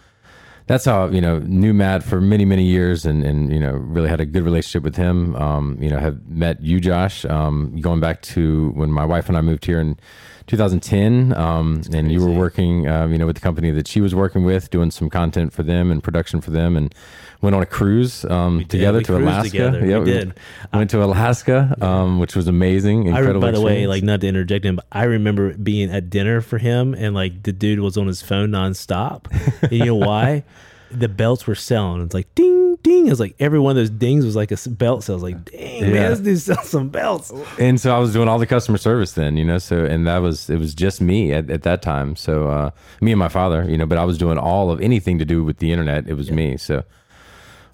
that's 0.69 0.85
how 0.85 1.09
you 1.09 1.21
know 1.21 1.39
knew 1.41 1.73
Matt 1.73 2.03
for 2.03 2.21
many 2.21 2.45
many 2.45 2.65
years 2.65 3.07
and 3.07 3.25
and 3.25 3.51
you 3.51 3.59
know 3.59 3.73
really 3.73 4.09
had 4.09 4.21
a 4.21 4.27
good 4.27 4.45
relationship 4.45 4.85
with 4.85 4.97
him. 4.97 5.35
Um, 5.35 5.79
you 5.81 5.89
know 5.89 5.99
have 5.99 6.29
met 6.29 6.63
you 6.63 6.79
Josh 6.79 7.25
um, 7.25 7.81
going 7.81 8.01
back 8.01 8.23
to 8.35 8.71
when 8.75 8.93
my 8.93 9.05
wife 9.05 9.29
and 9.29 9.37
I 9.37 9.41
moved 9.41 9.65
here 9.65 9.81
in 9.81 9.99
2010, 10.47 11.35
um, 11.37 11.83
and 11.93 12.13
you 12.13 12.25
were 12.25 12.33
working 12.33 12.87
um, 12.87 13.13
you 13.13 13.19
know 13.19 13.27
with 13.27 13.37
the 13.37 13.43
company 13.43 13.71
that 13.71 13.89
she 13.89 14.03
was 14.03 14.15
working 14.15 14.45
with, 14.45 14.69
doing 14.71 14.91
some 14.91 15.09
content 15.09 15.55
for 15.55 15.63
them 15.63 15.91
and 15.91 16.03
production 16.03 16.43
for 16.43 16.51
them, 16.51 16.77
and 16.77 16.95
went 17.41 17.55
on 17.55 17.63
a 17.63 17.67
cruise 17.67 18.25
um, 18.25 18.65
together 18.67 18.99
We 18.99 19.05
to 19.05 19.17
Alaska. 19.19 19.51
together. 19.51 19.81
We 19.83 20.05
did. 20.05 20.35
Went 20.73 20.91
to 20.91 21.03
Alaska, 21.05 21.77
um, 21.81 22.19
which 22.19 22.35
was 22.35 22.49
amazing. 22.49 23.07
I, 23.07 23.19
Incredible. 23.19 23.41
by 23.41 23.51
the 23.53 23.61
way, 23.61 23.87
like 23.87 24.03
not 24.03 24.21
to 24.23 24.27
interject 24.29 24.65
him, 24.65 24.77
but 24.77 24.87
I 24.93 25.05
remember 25.05 25.53
being 25.55 25.91
at 25.91 26.11
dinner 26.11 26.41
for 26.41 26.59
him, 26.59 26.95
and 26.95 27.15
like 27.15 27.43
the 27.45 27.53
dude 27.53 27.81
was 27.81 27.97
on 27.97 28.07
his 28.07 28.23
phone 28.23 28.51
nonstop. 28.51 29.27
and 29.63 29.73
you 29.73 29.87
know 29.87 29.95
why? 29.95 30.45
The 30.91 31.07
belts 31.07 31.47
were 31.47 31.55
selling. 31.55 32.01
It's 32.01 32.15
like 32.15 32.35
ding, 32.35 32.77
ding. 32.83 33.09
It 33.09 33.11
was 33.11 33.21
like 33.21 33.35
every 33.39 33.59
one 33.59 33.73
of 33.73 33.77
those 33.77 33.91
dings 33.91 34.25
was 34.25 34.35
like 34.35 34.51
a 34.51 34.57
belt. 34.71 35.05
So 35.05 35.13
I 35.13 35.17
was 35.17 35.23
like, 35.23 35.45
dang, 35.45 35.83
Yeah. 35.85 35.91
man, 35.91 36.11
this 36.13 36.21
dude 36.21 36.39
sells 36.39 36.71
some 36.71 36.89
belts. 36.89 37.31
and 37.59 37.79
so 37.79 37.95
I 37.95 37.99
was 37.99 38.15
doing 38.15 38.27
all 38.27 38.39
the 38.39 38.47
customer 38.47 38.79
service 38.79 39.13
then, 39.13 39.37
you 39.37 39.45
know. 39.45 39.59
So 39.59 39.85
and 39.85 40.07
that 40.07 40.21
was 40.23 40.49
it 40.49 40.57
was 40.59 40.75
just 40.75 41.03
me 41.03 41.31
at, 41.35 41.51
at 41.51 41.63
that 41.65 41.83
time. 41.83 42.17
So 42.17 42.49
uh, 42.49 42.71
me 43.03 43.13
and 43.13 43.19
my 43.19 43.29
father, 43.29 43.69
you 43.69 43.77
know, 43.77 43.85
but 43.85 43.99
I 43.99 44.07
was 44.07 44.17
doing 44.17 44.39
all 44.39 44.71
of 44.71 44.81
anything 44.81 45.19
to 45.19 45.27
do 45.27 45.45
with 45.45 45.59
the 45.59 45.73
internet. 45.73 46.09
It 46.09 46.15
was 46.15 46.31
me. 46.31 46.57
So 46.57 46.85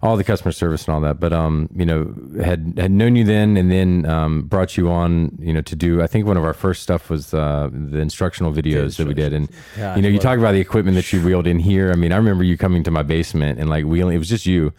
all 0.05 0.19
the 0.19 0.23
customer 0.23 0.53
service 0.53 0.85
and 0.87 0.95
all 0.95 1.01
that. 1.01 1.19
But 1.19 1.33
um, 1.33 1.71
you 1.75 1.87
know, 1.87 2.15
had 2.45 2.75
had 2.77 2.91
known 2.91 3.17
you 3.17 3.25
then, 3.25 3.57
and 3.57 3.73
then 3.73 4.05
um, 4.05 4.43
brought 4.43 4.77
you 4.77 4.91
on, 4.91 5.37
you 5.41 5.55
know, 5.55 5.63
to 5.63 5.75
do. 5.75 6.03
I 6.03 6.07
think 6.07 6.27
one 6.27 6.37
of 6.37 6.45
our 6.45 6.53
first 6.53 6.83
stuff 6.83 7.09
was 7.09 7.33
uh, 7.33 7.71
the 7.73 7.99
instructional 7.99 8.53
videos 8.53 8.99
that 8.99 9.07
we 9.07 9.15
did, 9.15 9.33
and 9.33 9.49
Yeah, 9.79 9.97
you 9.97 10.03
know, 10.03 10.09
you 10.09 10.19
talk 10.19 10.39
about 10.39 10.53
the 10.53 10.61
equipment 10.61 10.97
that 10.97 11.11
you 11.11 11.25
wheeled 11.25 11.47
in 11.47 11.59
here. 11.59 11.91
I 11.91 11.95
mean, 11.95 12.13
I 12.13 12.17
remember 12.17 12.45
you 12.45 12.59
coming 12.59 12.85
to 12.85 12.91
my 12.91 13.03
basement 13.03 13.59
and 13.59 13.71
like 13.71 13.87
wheeling. 13.87 14.15
It 14.15 14.19
was 14.19 14.29
just 14.29 14.45
you, 14.45 14.75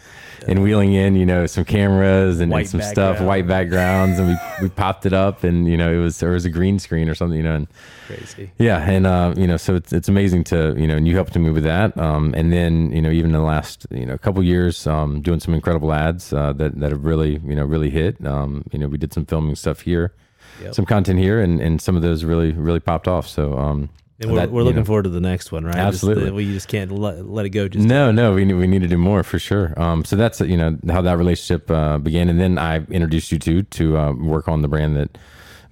and 0.48 0.62
wheeling 0.62 0.94
in, 0.94 1.16
you 1.16 1.26
know, 1.26 1.48
some 1.48 1.66
cameras 1.66 2.40
and, 2.40 2.54
and 2.54 2.70
some 2.70 2.82
stuff, 2.82 3.20
white 3.20 3.48
backgrounds, 3.48 4.20
and 4.20 4.30
we 4.30 4.36
we 4.62 4.70
popped 4.70 5.08
it 5.08 5.14
up, 5.14 5.44
and 5.44 5.68
you 5.68 5.76
know, 5.76 5.92
it 5.92 5.98
was 5.98 6.20
there 6.20 6.32
was 6.32 6.46
a 6.46 6.52
green 6.52 6.78
screen 6.78 7.10
or 7.10 7.16
something, 7.16 7.38
you 7.38 7.44
know, 7.44 7.56
and 7.56 7.68
Crazy. 8.06 8.52
yeah, 8.60 8.88
and 8.88 9.08
uh, 9.08 9.34
you 9.36 9.48
know, 9.48 9.58
so 9.58 9.74
it's 9.74 9.92
it's 9.92 10.08
amazing 10.08 10.44
to 10.46 10.76
you 10.78 10.86
know, 10.86 10.96
and 10.98 11.08
you 11.08 11.16
helped 11.16 11.36
me 11.36 11.50
with 11.50 11.64
that, 11.64 11.98
um, 11.98 12.34
and 12.38 12.54
then 12.54 12.92
you 12.92 13.02
know, 13.02 13.10
even 13.10 13.32
in 13.32 13.38
the 13.38 13.40
last 13.40 13.88
you 13.90 14.06
know 14.06 14.18
couple 14.20 14.44
years, 14.44 14.86
um, 14.86 15.15
doing 15.22 15.40
some 15.40 15.54
incredible 15.54 15.92
ads 15.94 16.34
uh, 16.34 16.54
that 16.54 16.80
that 16.80 16.92
have 16.92 17.04
really 17.06 17.40
you 17.46 17.56
know 17.56 17.66
really 17.66 17.90
hit. 17.90 18.24
Um, 18.26 18.64
you 18.72 18.80
know, 18.80 18.88
we 18.88 18.98
did 18.98 19.14
some 19.14 19.26
filming 19.26 19.56
stuff 19.56 19.82
here, 19.82 20.14
Yep. 20.62 20.74
some 20.76 20.86
content 20.86 21.20
here, 21.20 21.40
and 21.42 21.60
and 21.62 21.82
some 21.82 21.96
of 21.96 22.02
those 22.02 22.24
really 22.24 22.52
really 22.52 22.80
popped 22.80 23.08
off. 23.08 23.28
So 23.28 23.58
um, 23.58 23.90
And 24.22 24.32
we're, 24.32 24.38
that, 24.38 24.52
we're 24.52 24.64
looking 24.64 24.80
know- 24.80 24.86
forward 24.86 25.04
to 25.04 25.10
the 25.10 25.20
next 25.20 25.52
one, 25.52 25.66
right? 25.66 25.76
Absolutely. 25.76 26.24
Just, 26.24 26.32
uh, 26.32 26.36
we 26.36 26.46
just 26.54 26.68
can't 26.70 26.92
let, 26.92 27.26
let 27.28 27.46
it 27.46 27.50
go. 27.50 27.68
Just 27.68 27.86
No, 27.86 28.12
no, 28.12 28.34
we 28.34 28.46
need, 28.46 28.54
we 28.54 28.66
need 28.68 28.82
to 28.82 28.88
do 28.88 28.98
more 28.98 29.24
for 29.24 29.38
sure. 29.40 29.74
Um, 29.76 30.06
so 30.06 30.16
that's 30.16 30.40
you 30.42 30.56
know 30.56 30.78
how 30.90 31.02
that 31.02 31.18
relationship 31.18 31.70
uh, 31.70 31.98
began, 31.98 32.30
and 32.30 32.40
then 32.40 32.58
I 32.58 32.78
introduced 32.90 33.32
you 33.32 33.40
to 33.40 33.64
to 33.64 33.98
uh, 33.98 34.14
work 34.14 34.48
on 34.48 34.62
the 34.62 34.68
brand 34.70 34.96
that 34.96 35.18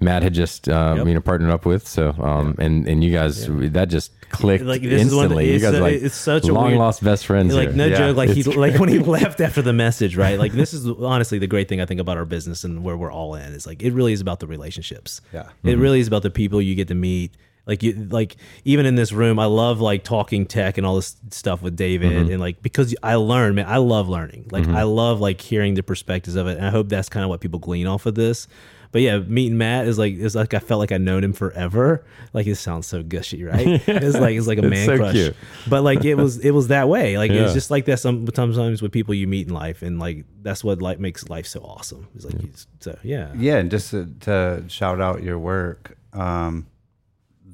Matt 0.04 0.24
had 0.24 0.34
just 0.34 0.68
uh, 0.70 0.94
Yep. 0.98 1.08
you 1.08 1.14
know 1.14 1.22
partnered 1.22 1.52
up 1.52 1.66
with. 1.66 1.88
So 1.88 2.10
um, 2.20 2.56
and 2.60 2.88
and 2.88 3.04
you 3.04 3.12
guys 3.12 3.48
that 3.50 3.90
just 3.90 4.12
clicked 4.30 4.64
Like, 4.66 4.82
this 4.82 5.04
is 5.06 5.14
one- 5.14 5.26
instantly. 5.26 5.48
you 5.50 5.54
it's 5.56 5.64
guys 5.64 5.74
a- 5.76 5.80
like 5.82 5.94
it's 6.02 6.16
such 6.16 6.48
a 6.48 6.54
long 6.54 6.76
lost 6.76 7.04
best 7.04 7.26
friends. 7.26 7.54
like 7.54 7.70
here. 7.70 7.78
no 7.78 7.86
Yeah. 7.86 7.98
joke 7.98 8.18
like 8.18 8.30
he 8.32 8.42
like 8.44 8.80
when 8.80 8.90
he 8.90 8.98
left 9.18 9.40
after 9.42 9.62
the 9.62 9.74
message 9.74 10.16
right 10.18 10.40
like 10.40 10.54
this 10.54 10.74
is 10.74 10.88
honestly 10.88 11.38
the 11.38 11.46
great 11.46 11.70
thing 11.70 11.80
i 11.80 11.86
think 11.86 12.02
about 12.02 12.18
our 12.18 12.26
business 12.26 12.64
and 12.64 12.84
where 12.84 12.98
we're 12.98 13.12
all 13.12 13.36
in 13.36 13.54
is 13.54 13.68
like 13.68 13.84
it 13.84 13.94
really 13.94 14.12
is 14.12 14.22
about 14.22 14.40
the 14.40 14.48
relationships 14.48 15.22
Yeah. 15.32 15.50
it 15.64 15.78
really 15.78 16.00
is 16.00 16.08
about 16.08 16.24
the 16.24 16.32
people 16.32 16.60
you 16.64 16.74
get 16.74 16.88
to 16.88 16.96
meet 16.96 17.36
like 17.68 17.84
you 17.84 17.94
like 18.10 18.38
even 18.66 18.88
in 18.88 18.96
this 18.96 19.12
room 19.12 19.38
i 19.38 19.46
love 19.46 19.80
like 19.80 20.04
talking 20.04 20.48
tech 20.48 20.80
and 20.80 20.88
all 20.88 20.96
this 20.96 21.16
stuff 21.30 21.62
with 21.62 21.76
david 21.76 22.12
and 22.32 22.40
like 22.40 22.60
because 22.64 22.96
i 23.04 23.14
learn 23.14 23.54
man 23.54 23.68
i 23.68 23.78
love 23.78 24.10
learning 24.10 24.48
like 24.52 24.68
i 24.70 24.82
love 24.82 25.20
like 25.22 25.40
hearing 25.42 25.76
the 25.76 25.84
perspectives 25.84 26.36
of 26.36 26.48
it 26.48 26.58
and 26.58 26.66
i 26.66 26.72
hope 26.72 26.90
that's 26.90 27.08
kind 27.08 27.24
of 27.24 27.30
what 27.30 27.40
people 27.40 27.60
glean 27.60 27.86
off 27.86 28.08
of 28.08 28.16
this 28.16 28.48
but 28.94 29.02
yeah, 29.02 29.18
meeting 29.18 29.58
Matt 29.58 29.88
is 29.88 29.98
like 29.98 30.14
it's 30.14 30.36
like 30.36 30.54
I 30.54 30.60
felt 30.60 30.80
like 30.80 30.92
I 30.94 30.98
known 30.98 31.24
him 31.24 31.34
forever. 31.34 32.06
Like 32.32 32.48
it 32.48 32.56
sounds 32.56 32.88
so 32.88 33.04
gushy, 33.04 33.44
right? 33.44 33.82
It's 33.88 34.16
like 34.18 34.38
it's 34.38 34.48
like 34.48 34.60
a 34.60 34.62
man 34.62 34.86
so 34.86 34.96
crush. 34.98 35.14
cute. 35.14 35.36
But 35.68 35.82
like 35.84 36.06
it 36.06 36.16
was 36.16 36.38
it 36.40 36.52
was 36.52 36.70
that 36.70 36.88
way. 36.88 37.18
Like 37.18 37.32
Yeah. 37.32 37.44
it's 37.44 37.54
just 37.54 37.72
like 37.72 37.84
that 37.86 38.00
some 38.00 38.26
sometimes 38.34 38.82
with 38.82 38.92
people 38.92 39.14
you 39.16 39.28
meet 39.28 39.48
in 39.48 39.54
life 39.54 39.82
and 39.82 40.00
like 40.00 40.26
that's 40.42 40.64
what 40.64 40.82
like 40.82 41.00
makes 41.00 41.28
life 41.28 41.48
so 41.48 41.60
awesome. 41.62 42.08
It's 42.16 42.24
like 42.24 42.42
you, 42.42 42.52
so 42.80 42.98
yeah. 43.04 43.34
Yeah, 43.36 43.58
and 43.58 43.70
just 43.72 43.90
to, 43.92 44.06
to 44.22 44.64
shout 44.68 45.02
out 45.02 45.24
your 45.24 45.40
work, 45.40 45.98
um, 46.14 46.68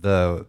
the 0.01 0.45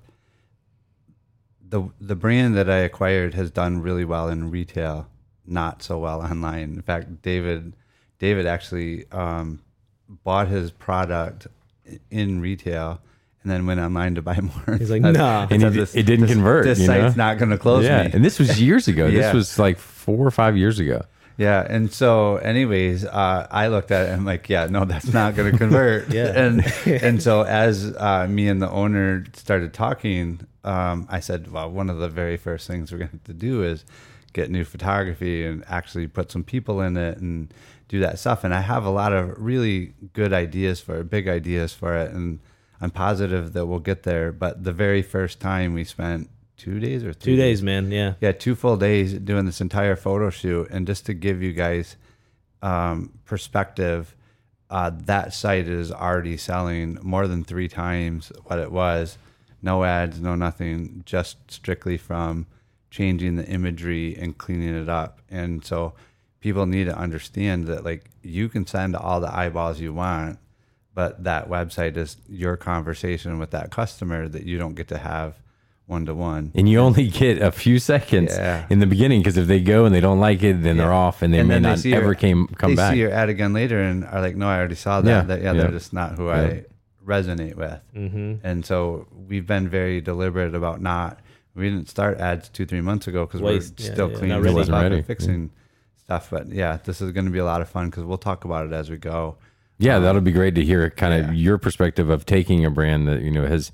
the 1.69 1.89
the 2.01 2.17
brand 2.17 2.57
that 2.57 2.69
I 2.69 2.79
acquired 2.79 3.35
has 3.35 3.51
done 3.53 3.81
really 3.81 4.05
well 4.05 4.29
in 4.29 4.51
retail, 4.51 5.07
not 5.47 5.83
so 5.85 5.99
well 5.99 6.21
online. 6.31 6.75
In 6.75 6.83
fact, 6.83 7.23
David 7.23 7.75
David 8.19 8.47
actually 8.47 9.09
um, 9.13 9.61
bought 10.25 10.49
his 10.49 10.71
product 10.71 11.47
in 12.11 12.41
retail 12.41 13.01
and 13.43 13.51
then 13.51 13.67
went 13.67 13.81
online 13.81 14.17
to 14.17 14.23
buy 14.23 14.39
more. 14.67 14.77
He's 14.77 14.91
like, 14.91 15.03
nah. 15.03 15.47
And 15.51 15.63
it- 15.63 15.95
it 15.97 16.03
didn't 16.05 16.27
convert, 16.29 16.65
This 16.65 16.81
you 16.81 16.87
know? 16.87 17.01
site's 17.01 17.17
not 17.17 17.39
going 17.39 17.51
to 17.51 17.59
close 17.59 17.85
yeah, 17.85 18.05
me. 18.05 18.11
and 18.13 18.25
this 18.25 18.39
was 18.39 18.61
years 18.61 18.87
ago. 18.89 19.07
Yeah. 19.07 19.23
This 19.23 19.35
was 19.35 19.59
like 19.59 19.79
four 19.79 20.27
or 20.27 20.31
five 20.31 20.57
years 20.57 20.79
ago. 20.79 21.03
Yeah, 21.39 21.67
and 21.67 21.91
so, 21.91 22.37
anyways, 22.37 23.07
uh, 23.07 23.47
I 23.51 23.69
looked 23.69 23.91
at 23.93 24.03
it 24.07 24.11
and 24.11 24.21
I'm 24.21 24.25
like, 24.27 24.51
yeah, 24.51 24.67
no, 24.67 24.85
that's 24.85 25.11
not 25.11 25.37
going 25.37 25.51
to 25.53 25.57
convert. 25.57 26.09
Yeah. 26.13 26.27
and 26.39 26.63
and 26.87 27.23
so 27.23 27.43
as 27.45 27.97
uh, 27.97 28.27
me 28.29 28.47
and 28.49 28.61
the 28.61 28.69
owner 28.71 29.25
started 29.33 29.73
talking, 29.73 30.47
um, 30.65 31.07
I 31.09 31.21
said, 31.21 31.51
well, 31.51 31.71
one 31.71 31.89
of 31.89 31.97
the 31.97 32.11
very 32.11 32.37
first 32.37 32.67
things 32.67 32.93
we're 32.93 32.99
going 32.99 33.09
to 33.09 33.17
have 33.17 33.25
to 33.25 33.33
do 33.33 33.63
is 33.63 33.87
get 34.35 34.51
new 34.51 34.65
photography 34.65 35.47
and 35.47 35.65
actually 35.67 36.09
put 36.09 36.31
some 36.31 36.45
people 36.45 36.83
in 36.83 36.99
it 36.99 37.17
and 37.19 37.55
do 37.91 37.99
that 37.99 38.21
stuff. 38.21 38.45
And 38.45 38.55
I 38.55 38.61
have 38.61 38.85
a 38.85 38.91
lot 38.91 39.13
of 39.13 39.35
really 39.37 39.95
good 40.13 40.33
ideas 40.33 40.81
for 40.81 41.01
it, 41.01 41.11
big 41.11 41.27
ideas 41.27 41.75
for 41.75 41.97
it, 41.97 42.13
and 42.13 42.39
I'm 42.81 42.93
positive 42.93 43.53
that 43.53 43.67
we'll 43.67 43.81
get 43.81 44.05
there. 44.05 44.31
But 44.31 44.63
the 44.63 44.73
very 44.73 45.03
first 45.03 45.41
time 45.41 45.75
we 45.75 45.83
spent 45.83 46.31
two 46.57 46.79
days 46.79 47.03
or 47.03 47.13
three 47.13 47.33
Two 47.33 47.37
days, 47.37 47.63
man. 47.65 47.91
Yeah. 47.91 48.15
yeah, 48.21 48.31
two 48.31 48.55
full 48.55 48.77
days 48.77 49.15
doing 49.15 49.45
this 49.45 49.61
entire 49.61 49.97
photo 49.97 50.31
shoot. 50.31 50.71
And 50.71 50.87
just 50.87 51.05
to 51.07 51.15
give 51.15 51.43
you 51.43 51.53
guys 51.53 51.97
um, 52.63 53.19
perspective, 53.25 54.15
uh, 54.71 54.93
that 55.07 55.35
site 55.35 55.67
is 55.67 55.91
already 55.91 56.37
selling 56.37 56.97
more 57.03 57.27
than 57.27 57.43
three 57.43 57.69
times 57.69 58.31
what 58.45 58.61
it 58.61 58.71
was. 58.71 59.19
No 59.61 59.83
ads, 59.83 60.21
no 60.21 60.37
nothing, 60.37 61.03
just 61.05 61.39
strictly 61.51 61.99
from 61.99 62.47
changing 62.89 63.35
the 63.35 63.47
imagery 63.47 64.17
and 64.17 64.39
cleaning 64.39 64.81
it 64.81 64.89
up. 64.89 65.21
And 65.29 65.65
so 65.65 65.95
people 66.41 66.67
need 66.67 66.85
to 66.85 66.97
understand 66.97 67.67
that 67.67 67.85
like 67.85 68.11
you 68.23 68.49
can 68.49 68.67
send 68.67 68.97
all 68.97 69.21
the 69.21 69.35
eyeballs 69.35 69.79
you 69.81 69.93
want, 69.93 70.39
but 70.95 71.23
that 71.25 71.49
website 71.49 71.97
is 71.97 72.17
your 72.29 72.57
conversation 72.57 73.39
with 73.39 73.51
that 73.51 73.71
customer 73.71 74.29
that 74.29 74.45
you 74.45 74.59
don't 74.59 74.75
get 74.75 74.89
to 74.89 74.99
have 74.99 75.35
one 75.87 76.07
to 76.07 76.15
one. 76.15 76.53
And 76.55 76.69
you 76.69 76.79
only 76.79 77.09
get 77.09 77.43
a 77.43 77.51
few 77.51 77.79
seconds 77.79 78.33
Yeah. 78.37 78.65
in 78.71 78.79
the 78.79 78.87
beginning 78.87 79.21
because 79.21 79.37
if 79.37 79.49
they 79.49 79.61
go 79.61 79.85
and 79.85 79.95
they 79.95 80.01
don't 80.01 80.21
like 80.21 80.43
it, 80.43 80.63
then 80.63 80.77
they're 80.77 80.93
off 80.93 81.21
and 81.23 81.35
they 81.35 81.43
may 81.43 81.59
not 81.59 81.79
see 81.81 81.93
ever 81.95 82.07
your- 82.07 82.15
came 82.15 82.47
come 82.47 82.71
they 82.73 82.77
back. 82.77 82.93
see 82.95 83.01
your 83.01 83.11
ad 83.11 83.29
again 83.29 83.53
later 83.53 83.81
and 83.81 84.05
are 84.05 84.21
like, 84.21 84.37
no, 84.37 84.47
I 84.49 84.57
already 84.59 84.77
saw 84.77 85.01
that. 85.01 85.11
Yeah, 85.11 85.23
That- 85.23 85.43
yeah, 85.43 85.53
yeah. 85.53 85.63
they're 85.63 85.71
just 85.73 85.93
not 85.93 86.13
who 86.17 86.29
I 86.31 86.65
resonate 87.05 87.57
with. 87.57 87.81
Mm-hmm. 87.97 88.35
And 88.47 88.65
so 88.65 89.09
we've 89.29 89.47
been 89.47 89.69
very 89.69 90.01
deliberate 90.01 90.55
about 90.55 90.81
not. 90.81 91.19
We 91.57 91.69
didn't 91.69 91.89
start 91.89 92.19
ads 92.21 92.49
two, 92.49 92.65
three 92.67 92.81
months 92.81 93.09
ago 93.09 93.27
because 93.27 93.43
we're 93.43 93.55
Yeah, 93.55 93.61
still 93.93 94.11
yeah, 94.11 94.17
cleaning 94.17 94.29
not 94.37 94.43
ready. 94.43 94.49
stuff 94.51 94.55
Wasn't 94.57 94.77
up 94.77 94.83
ready. 94.85 94.97
and 94.97 95.07
fixing 95.07 95.51
stuff. 96.11 96.31
But 96.31 96.49
yeah, 96.49 96.79
this 96.85 97.01
is 97.01 97.13
going 97.13 97.27
to 97.27 97.31
be 97.31 97.39
a 97.39 97.45
lot 97.45 97.61
of 97.63 97.69
fun 97.69 97.87
because 97.89 98.05
we'll 98.05 98.19
talk 98.19 98.45
about 98.45 98.67
it 98.67 98.73
as 98.73 98.91
we 98.91 98.97
go. 98.97 99.37
Yeah, 99.79 99.97
um, 99.97 100.03
that'll 100.03 100.21
be 100.21 100.33
great 100.33 100.55
to 100.57 100.65
hear 100.65 100.91
kind 100.91 101.15
of 101.25 101.35
your 101.35 101.57
perspective 101.57 102.11
of 102.11 102.27
taking 102.27 102.65
a 102.65 102.71
brand 102.71 103.07
that, 103.09 103.23
you 103.23 103.31
know, 103.31 103.47
has 103.47 103.71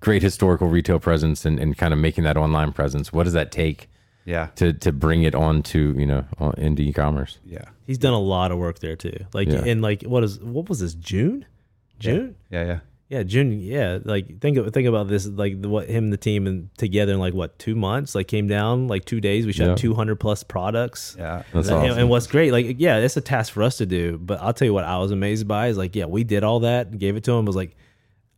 great 0.00 0.22
historical 0.22 0.68
retail 0.68 0.98
presence 1.00 1.44
and, 1.44 1.58
and 1.58 1.76
kind 1.76 1.92
of 1.92 1.98
making 1.98 2.24
that 2.24 2.36
online 2.36 2.72
presence. 2.72 3.12
What 3.12 3.24
does 3.24 3.32
that 3.34 3.50
take 3.52 3.88
Yeah, 4.24 4.46
to, 4.56 4.72
to 4.72 4.92
bring 4.92 5.24
it 5.24 5.34
on 5.34 5.62
to, 5.64 5.94
you 5.98 6.06
know, 6.06 6.24
on, 6.38 6.54
into 6.56 6.82
e-commerce? 6.82 7.38
yeah, 7.44 7.64
He's 7.86 7.98
done 7.98 8.14
a 8.14 8.20
lot 8.20 8.52
of 8.52 8.58
work 8.58 8.78
there 8.78 8.96
too. 8.96 9.26
Like 9.34 9.48
Yeah. 9.48 9.64
in 9.64 9.82
like 9.82 10.02
what 10.04 10.22
is 10.24 10.38
what 10.40 10.68
was 10.68 10.78
this 10.80 10.94
June? 10.94 11.44
June? 11.98 12.36
yeah, 12.48 12.60
yeah. 12.64 12.66
Yeah, 12.66 12.78
June. 13.22 13.60
Yeah, 13.60 13.98
like 14.04 14.40
think 14.40 14.56
of, 14.56 14.72
think 14.72 14.88
about 14.88 15.08
this. 15.08 15.26
Like 15.26 15.60
the, 15.60 15.68
what 15.68 15.88
him 15.88 16.04
and 16.04 16.12
the 16.12 16.16
team 16.16 16.46
and 16.46 16.70
together 16.78 17.12
in 17.12 17.18
like 17.18 17.34
what 17.34 17.58
two 17.58 17.74
months? 17.74 18.14
Like 18.14 18.26
came 18.28 18.46
down 18.46 18.88
like 18.88 19.04
two 19.04 19.20
days. 19.20 19.44
We 19.44 19.52
shot 19.52 19.68
Yeah. 19.68 19.74
two 19.74 19.92
hundred 19.94 20.16
plus 20.16 20.42
products. 20.42 21.14
Yeah, 21.18 21.42
That's 21.52 21.68
and, 21.68 21.76
awesome. 21.76 21.98
and 21.98 22.08
what's 22.08 22.26
great, 22.26 22.50
like 22.52 22.76
yeah, 22.78 22.96
it's 22.96 23.16
a 23.16 23.20
task 23.20 23.52
for 23.52 23.62
us 23.62 23.76
to 23.76 23.86
do. 23.86 24.16
But 24.16 24.40
I'll 24.40 24.54
tell 24.54 24.66
you 24.66 24.72
what, 24.74 24.84
I 24.84 24.96
was 24.98 25.10
amazed 25.10 25.46
by 25.46 25.68
is 25.68 25.76
like 25.76 25.94
yeah, 25.94 26.06
we 26.06 26.24
did 26.24 26.42
all 26.42 26.60
that, 26.60 26.96
gave 26.98 27.16
it 27.16 27.24
to 27.24 27.32
him. 27.32 27.44
Was 27.44 27.54
like, 27.56 27.76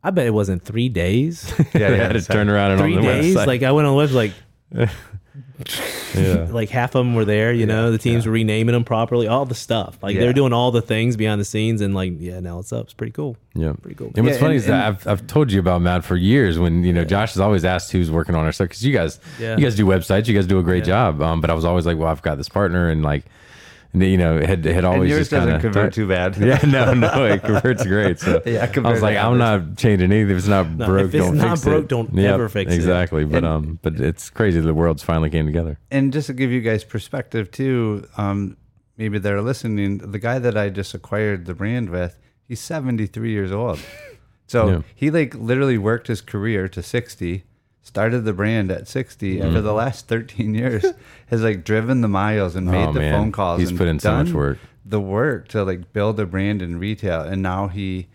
I 0.03 0.09
bet 0.11 0.27
it 0.27 0.33
wasn't 0.33 0.63
three 0.63 0.89
days. 0.89 1.53
yeah, 1.59 1.65
they 1.73 1.97
yeah. 1.97 2.07
had 2.07 2.13
to 2.13 2.21
turn 2.21 2.49
around 2.49 2.71
and 2.71 2.81
three 2.81 2.97
on 2.97 3.01
the 3.03 3.07
days. 3.07 3.35
website. 3.35 3.47
Like 3.47 3.63
I 3.63 3.71
went 3.71 3.87
on 3.87 3.95
the 3.95 4.03
website, 4.03 4.33
like 4.73 4.89
yeah. 6.15 6.47
like 6.51 6.69
half 6.69 6.95
of 6.95 7.05
them 7.05 7.15
were 7.15 7.25
there. 7.25 7.53
You 7.53 7.65
know, 7.65 7.91
the 7.91 7.97
teams 7.97 8.25
yeah. 8.25 8.29
were 8.29 8.33
renaming 8.33 8.73
them 8.73 8.83
properly, 8.83 9.27
all 9.27 9.45
the 9.45 9.55
stuff. 9.55 9.97
Like 10.01 10.15
they 10.15 10.21
Yeah. 10.21 10.27
were 10.27 10.33
doing 10.33 10.53
all 10.53 10.71
the 10.71 10.81
things 10.81 11.15
behind 11.17 11.39
the 11.39 11.45
scenes, 11.45 11.81
and 11.81 11.93
like 11.95 12.13
yeah, 12.19 12.39
now 12.39 12.59
it's 12.59 12.73
up. 12.73 12.85
It's 12.85 12.93
pretty 12.93 13.11
cool. 13.13 13.37
Yeah. 13.53 13.73
Pretty 13.81 13.95
cool. 13.95 14.11
And 14.15 14.25
what's 14.25 14.35
Yeah, 14.37 14.41
funny 14.41 14.55
and- 14.55 14.61
is 14.61 14.65
that 14.67 14.85
I've, 14.87 15.07
I've 15.07 15.27
told 15.27 15.51
you 15.51 15.59
about 15.59 15.81
Matt 15.81 16.03
for 16.03 16.17
years 16.17 16.59
when, 16.59 16.83
you 16.83 16.91
know, 16.91 17.05
Josh 17.05 17.33
has 17.33 17.39
always 17.39 17.63
asked 17.63 17.91
who's 17.93 18.11
working 18.11 18.35
on 18.35 18.43
our 18.43 18.51
stuff. 18.51 18.69
Cause 18.69 18.83
you 18.83 18.91
guys, 18.93 19.19
Yeah. 19.39 19.55
you 19.55 19.63
guys 19.63 19.75
do 19.75 19.85
websites, 19.85 20.27
you 20.27 20.33
guys 20.35 20.45
do 20.45 20.59
a 20.59 20.63
great 20.63 20.83
job. 20.83 21.21
Um, 21.21 21.39
but 21.39 21.49
I 21.49 21.53
was 21.53 21.63
always 21.63 21.85
like, 21.85 21.97
well, 21.97 22.09
I've 22.09 22.21
got 22.21 22.35
this 22.37 22.49
partner 22.49 22.89
and 22.89 23.01
like, 23.01 23.23
and, 23.23 23.31
you 24.03 24.17
know, 24.17 24.37
it 24.37 24.47
had, 24.47 24.65
it 24.65 24.73
had 24.73 24.85
And 24.85 24.87
always 24.87 25.09
yours 25.09 25.19
just 25.21 25.31
doesn't 25.31 25.49
kind 25.49 25.55
of 25.57 25.61
convert 25.61 25.93
too 25.93 26.07
bad. 26.07 26.37
Yeah, 26.37 26.59
no, 26.65 26.93
no, 26.93 27.25
it 27.25 27.41
converts 27.43 27.85
great. 27.85 28.19
So 28.19 28.41
Yeah, 28.45 28.69
I 28.75 28.79
was 28.89 29.01
like, 29.01 29.15
to 29.15 29.19
I'm 29.21 29.39
others. 29.41 29.67
not 29.67 29.77
changing 29.77 30.11
anything. 30.11 30.31
If 30.31 30.37
it's 30.39 30.47
not 30.47 30.69
No, 30.71 30.85
broke, 30.85 31.07
if 31.07 31.15
it's 31.15 31.25
don't 31.25 31.37
not 31.37 31.49
fix 31.51 31.63
broke, 31.63 31.83
it. 31.85 31.87
don't 31.89 32.13
Yep, 32.13 32.33
ever 32.33 32.49
fix 32.49 32.71
it. 32.71 32.75
exactly. 32.75 33.25
But 33.25 33.37
And- 33.37 33.45
um, 33.45 33.79
but 33.81 33.99
it's 33.99 34.29
crazy. 34.29 34.59
The 34.59 34.73
world's 34.73 35.03
finally 35.03 35.29
came 35.29 35.45
together. 35.45 35.77
and 35.91 36.11
just 36.13 36.27
to 36.27 36.33
give 36.33 36.51
you 36.51 36.61
guys 36.61 36.83
perspective 36.83 37.51
too, 37.51 38.07
um, 38.17 38.57
maybe 38.97 39.17
they're 39.19 39.41
listening. 39.41 39.97
The 39.99 40.19
guy 40.19 40.39
that 40.39 40.57
I 40.57 40.69
just 40.69 40.93
acquired 40.93 41.45
the 41.45 41.53
brand 41.53 41.89
with, 41.89 42.17
he's 42.47 42.59
73 42.61 43.31
years 43.31 43.51
old. 43.51 43.79
So 44.47 44.67
Yeah. 44.71 44.81
he 44.95 45.09
like 45.11 45.33
literally 45.35 45.77
worked 45.77 46.07
his 46.07 46.21
career 46.21 46.67
to 46.69 46.81
60, 46.83 47.43
started 47.85 48.25
the 48.25 48.33
brand 48.33 48.71
at 48.71 48.87
60, 48.87 49.39
and 49.39 49.51
for 49.51 49.57
Mm-hmm. 49.59 49.65
the 49.65 49.73
last 49.73 50.07
13 50.07 50.53
years 50.55 50.83
has 51.27 51.41
like 51.43 51.63
driven 51.63 52.01
the 52.01 52.07
miles 52.09 52.55
and 52.55 52.65
made 52.67 52.87
Oh, 52.87 52.91
the 52.93 52.99
man. 52.99 53.13
phone 53.13 53.31
calls. 53.31 53.59
He's 53.61 53.69
and 53.69 53.77
put 53.77 53.87
in 53.87 53.99
so 53.99 54.11
much 54.23 54.31
work. 54.31 54.57
The 54.85 54.99
work 54.99 55.47
to 55.49 55.63
like 55.63 55.93
build 55.93 56.19
a 56.19 56.25
brand 56.25 56.61
in 56.61 56.77
retail, 56.79 57.21
and 57.21 57.41
now 57.41 57.67
he, 57.69 58.07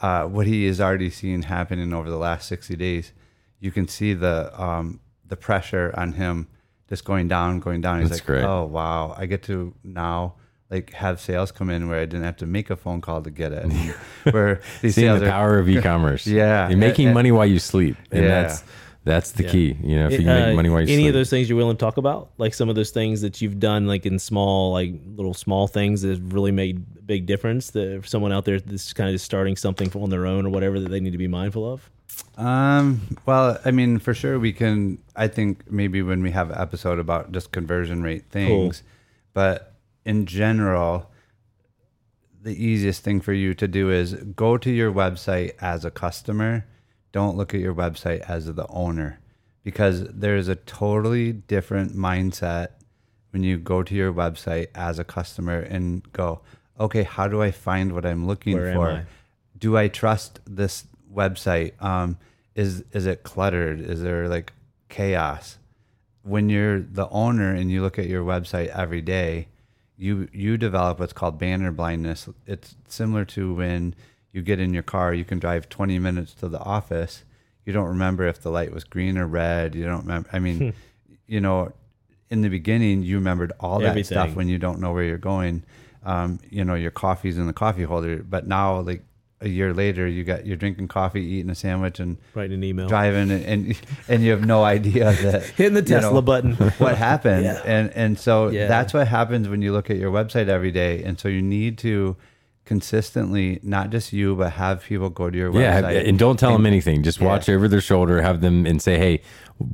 uh, 0.00 0.24
what 0.26 0.46
he 0.46 0.64
is 0.66 0.80
already 0.80 1.10
seeing 1.10 1.42
happening 1.42 1.92
over 1.92 2.08
the 2.08 2.16
last 2.16 2.48
60 2.48 2.74
days, 2.76 3.12
you 3.60 3.70
can 3.70 3.86
see 3.88 4.14
the 4.14 4.50
um, 4.60 5.00
the 5.26 5.36
pressure 5.36 5.92
on 5.96 6.12
him 6.12 6.46
just 6.88 7.04
going 7.04 7.28
down, 7.28 7.60
going 7.60 7.80
down. 7.82 8.00
He's 8.00 8.08
That's 8.08 8.20
like, 8.22 8.26
great. 8.26 8.44
oh 8.44 8.64
wow, 8.64 9.14
I 9.18 9.26
get 9.26 9.42
to 9.44 9.74
now 9.84 10.34
like 10.70 10.92
have 10.94 11.20
sales 11.20 11.50
come 11.52 11.70
in 11.70 11.88
where 11.88 11.98
I 12.00 12.04
didn't 12.04 12.24
have 12.24 12.36
to 12.38 12.46
make 12.46 12.70
a 12.70 12.76
phone 12.76 13.00
call 13.00 13.20
to 13.22 13.30
get 13.30 13.52
it. 13.52 13.66
Where 14.30 14.60
these 14.82 14.94
Seeing 14.96 15.08
sales 15.08 15.20
the 15.20 15.26
are, 15.26 15.30
power 15.30 15.58
of 15.58 15.68
e-commerce. 15.68 16.26
Yeah. 16.40 16.68
You're 16.68 16.76
making 16.78 17.06
And- 17.06 17.14
money 17.14 17.32
while 17.32 17.46
you 17.46 17.58
sleep. 17.58 17.96
And 18.12 18.24
Yeah. 18.24 18.28
that's, 18.42 18.64
that's 19.08 19.32
the 19.32 19.42
Yeah. 19.44 19.50
key. 19.50 19.76
You 19.82 19.96
know, 19.96 20.06
if 20.06 20.12
you 20.12 20.18
can 20.18 20.28
Uh, 20.28 20.46
make 20.48 20.56
money 20.56 20.68
while 20.70 20.80
you 20.82 20.86
any 20.92 21.02
sleep. 21.04 21.08
of 21.08 21.14
those 21.14 21.30
things 21.30 21.48
you're 21.48 21.56
willing 21.56 21.76
to 21.76 21.80
talk 21.80 21.96
about, 21.96 22.30
like 22.38 22.54
some 22.54 22.68
of 22.68 22.74
those 22.76 22.90
things 22.90 23.20
that 23.22 23.40
you've 23.42 23.58
done, 23.58 23.86
like 23.86 24.06
in 24.06 24.18
small, 24.18 24.72
like 24.72 24.92
little 25.16 25.34
small 25.34 25.66
things 25.66 26.02
that 26.02 26.10
have 26.10 26.32
really 26.32 26.52
made 26.52 26.84
a 26.98 27.02
big 27.02 27.26
difference. 27.26 27.70
That 27.70 27.96
if 27.96 28.08
someone 28.08 28.32
out 28.32 28.44
there 28.44 28.60
that's 28.60 28.92
kind 28.92 29.08
of 29.08 29.14
just 29.14 29.24
starting 29.24 29.56
something 29.56 29.90
on 30.00 30.10
their 30.10 30.26
own 30.26 30.46
or 30.46 30.50
whatever 30.50 30.78
that 30.80 30.88
they 30.90 31.00
need 31.00 31.12
to 31.12 31.18
be 31.18 31.28
mindful 31.28 31.70
of. 31.72 31.90
Um, 32.36 33.00
well, 33.26 33.58
I 33.64 33.70
mean, 33.70 33.98
for 33.98 34.12
sure 34.14 34.38
we 34.38 34.52
can. 34.52 34.98
I 35.16 35.28
think 35.28 35.70
maybe 35.70 36.02
when 36.02 36.22
we 36.22 36.30
have 36.32 36.50
an 36.50 36.58
episode 36.58 36.98
about 36.98 37.32
just 37.32 37.50
conversion 37.52 38.02
rate 38.02 38.24
things, 38.30 38.82
but 39.34 39.74
in 40.04 40.26
general, 40.26 41.10
the 42.42 42.52
easiest 42.62 43.02
thing 43.02 43.20
for 43.20 43.32
you 43.32 43.54
to 43.54 43.66
do 43.68 43.90
is 43.90 44.14
go 44.14 44.56
to 44.58 44.70
your 44.70 44.92
website 44.92 45.52
as 45.60 45.84
a 45.84 45.90
customer. 45.90 46.64
Don't 47.12 47.36
look 47.36 47.54
at 47.54 47.60
your 47.60 47.74
website 47.74 48.20
as 48.28 48.46
the 48.46 48.66
owner 48.68 49.20
because 49.64 50.04
there's 50.04 50.48
a 50.48 50.56
totally 50.56 51.32
different 51.32 51.96
mindset 51.96 52.68
when 53.30 53.42
you 53.42 53.58
go 53.58 53.82
to 53.82 53.94
your 53.94 54.12
website 54.12 54.68
as 54.74 54.98
a 54.98 55.04
customer 55.04 55.58
and 55.58 56.10
go, 56.12 56.40
okay, 56.80 57.02
how 57.02 57.28
do 57.28 57.42
I 57.42 57.50
find 57.50 57.92
what 57.92 58.06
I'm 58.06 58.26
looking 58.26 58.56
Where 58.56 58.74
for? 58.74 58.90
I? 58.90 59.04
do 59.58 59.76
I 59.76 59.88
trust 59.88 60.40
this 60.46 60.84
website? 61.12 61.80
Um, 61.82 62.18
is 62.54 62.84
is 62.92 63.06
it 63.06 63.22
cluttered? 63.22 63.80
Is 63.80 64.02
there 64.02 64.28
like 64.28 64.52
chaos? 64.88 65.58
When 66.22 66.48
you're 66.48 66.80
the 66.80 67.08
owner 67.08 67.54
and 67.54 67.70
you 67.70 67.82
look 67.82 67.98
at 67.98 68.06
your 68.06 68.24
website 68.24 68.68
every 68.68 69.00
day, 69.00 69.48
you 69.96 70.28
you 70.32 70.56
develop 70.56 71.00
what's 71.00 71.12
called 71.12 71.38
banner 71.38 71.72
blindness. 71.72 72.28
It's 72.46 72.74
similar 72.86 73.24
to 73.26 73.54
when 73.54 73.94
you 74.38 74.42
get 74.44 74.60
in 74.60 74.72
your 74.72 74.84
car, 74.84 75.12
you 75.12 75.24
can 75.24 75.38
drive 75.40 75.68
20 75.68 75.98
minutes 75.98 76.32
to 76.34 76.48
the 76.48 76.60
office. 76.60 77.24
You 77.66 77.72
don't 77.72 77.88
remember 77.88 78.26
if 78.26 78.40
the 78.40 78.50
light 78.50 78.72
was 78.72 78.84
green 78.84 79.18
or 79.18 79.26
red. 79.26 79.74
You 79.74 79.84
don't 79.84 80.02
remember. 80.02 80.30
I 80.32 80.38
mean, 80.38 80.72
you 81.26 81.40
know, 81.40 81.72
in 82.30 82.40
the 82.42 82.48
beginning, 82.48 83.02
you 83.02 83.16
remembered 83.16 83.52
all 83.60 83.80
that 83.80 84.06
stuff 84.06 84.34
when 84.36 84.48
you 84.48 84.58
don't 84.58 84.80
know 84.80 84.92
where 84.92 85.04
you're 85.04 85.18
going. 85.18 85.64
Um, 86.04 86.38
you 86.48 86.64
know, 86.64 86.74
your 86.76 86.92
coffee's 86.92 87.36
in 87.36 87.46
the 87.46 87.52
coffee 87.52 87.82
holder, 87.82 88.22
but 88.22 88.46
now 88.46 88.80
like 88.80 89.02
a 89.40 89.48
year 89.48 89.74
later, 89.74 90.06
you 90.06 90.24
got 90.24 90.46
you're 90.46 90.56
drinking 90.56 90.88
coffee, 90.88 91.22
eating 91.22 91.50
a 91.50 91.54
sandwich, 91.54 92.00
and 92.00 92.16
Writing 92.34 92.54
an 92.54 92.64
email, 92.64 92.88
driving, 92.88 93.30
and 93.30 93.44
and, 93.44 93.80
and 94.08 94.22
you 94.22 94.30
have 94.30 94.44
no 94.46 94.64
idea 94.64 95.12
that 95.22 95.42
hitting 95.44 95.74
the 95.74 95.80
you 95.80 95.86
Tesla 95.86 96.14
know, 96.14 96.22
button. 96.22 96.52
what 96.78 96.96
happened 96.96 97.44
Yeah. 97.44 97.60
and 97.64 97.90
and 97.94 98.18
so 98.18 98.48
Yeah. 98.48 98.66
that's 98.68 98.94
what 98.94 99.08
happens 99.08 99.48
when 99.48 99.60
you 99.60 99.72
look 99.72 99.90
at 99.90 99.96
your 99.98 100.10
website 100.12 100.48
every 100.48 100.72
day 100.72 101.02
and 101.02 101.18
so 101.20 101.28
you 101.28 101.42
need 101.42 101.76
to 101.78 102.16
consistently 102.68 103.58
not 103.62 103.90
just 103.90 104.12
you 104.12 104.36
but 104.36 104.52
have 104.52 104.84
people 104.84 105.10
go 105.10 105.28
to 105.30 105.36
your 105.36 105.52
Yeah, 105.52 105.82
website 105.82 106.08
and 106.08 106.18
don't 106.18 106.38
tell 106.38 106.52
them 106.52 106.66
anything. 106.66 107.02
Just 107.02 107.20
Yeah. 107.20 107.26
watch 107.26 107.48
over 107.48 107.66
their 107.68 107.80
shoulder, 107.80 108.22
have 108.22 108.40
them 108.40 108.66
and 108.66 108.80
say, 108.80 108.98
"Hey, 108.98 109.22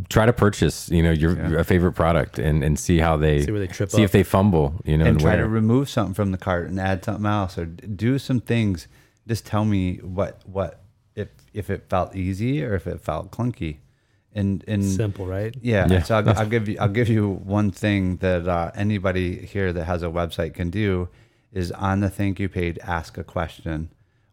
try 0.09 0.24
to 0.24 0.33
purchase, 0.33 0.88
you 0.90 1.02
know, 1.02 1.11
your 1.11 1.59
a 1.59 1.64
favorite 1.64 1.92
product 1.92 2.38
and 2.38 2.64
and 2.64 2.78
see 2.78 2.98
how 2.98 3.16
they 3.18 3.42
See 3.42 3.50
where 3.50 3.61
they 3.61 3.66
trip 3.66 3.90
see 3.90 4.02
up. 4.02 4.04
if 4.07 4.12
they 4.12 4.22
fumble, 4.22 4.74
you 4.85 4.96
know, 4.96 5.04
and 5.04 5.16
and, 5.16 5.20
try 5.20 5.35
where. 5.35 5.42
to 5.44 5.48
remove 5.48 5.90
something 5.90 6.14
from 6.14 6.30
the 6.33 6.38
cart 6.38 6.68
and 6.70 6.80
add 6.80 7.04
something 7.04 7.26
else 7.26 7.59
or 7.59 7.66
do 7.66 8.18
some 8.18 8.40
things 8.40 8.88
just 9.28 9.44
tell 9.46 9.64
me 9.64 9.96
what 9.98 10.40
what 10.46 10.80
if 11.16 11.28
if 11.52 11.68
it 11.70 11.85
felt 11.88 12.14
easy 12.16 12.64
or 12.64 12.74
if 12.74 12.87
it 12.87 13.00
felt 13.00 13.30
clunky 13.30 13.78
and 14.35 14.64
and 14.66 14.85
Simple, 14.85 15.26
right? 15.26 15.54
Yeah. 15.62 15.87
Yeah. 15.88 16.02
So 16.02 16.16
I'll, 16.16 16.28
I'll 16.38 16.46
give 16.57 16.68
you 16.68 16.76
I'll 16.80 16.88
give 17.00 17.09
you 17.09 17.28
one 17.28 17.70
thing 17.70 18.16
that 18.18 18.48
uh, 18.48 18.70
anybody 18.74 19.44
here 19.46 19.72
that 19.72 19.85
has 19.85 20.02
a 20.02 20.07
website 20.09 20.54
can 20.54 20.70
do 20.70 21.09
is 21.54 21.72
on 21.72 22.00
the 22.00 22.10
thank 22.10 22.38
you 22.38 22.48
page 22.48 22.76
ask 22.82 23.16
a 23.16 23.24
question. 23.24 23.90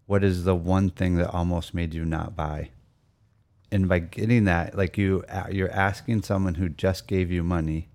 What 0.07 0.23
is 0.23 0.43
the 0.43 0.55
one 0.55 0.89
thing 0.89 1.15
that 1.15 1.29
almost 1.29 1.73
made 1.73 1.93
you 1.93 2.03
not 2.03 2.35
buy? 2.35 2.71
And 3.71 3.87
by 3.87 3.99
getting 3.99 4.43
that, 4.45 4.75
like 4.75 4.97
you 4.97 5.23
you're 5.49 5.71
asking 5.71 6.23
someone 6.23 6.55
who 6.55 6.67
just 6.67 7.07
gave 7.07 7.31
you 7.31 7.43
money, 7.43 7.87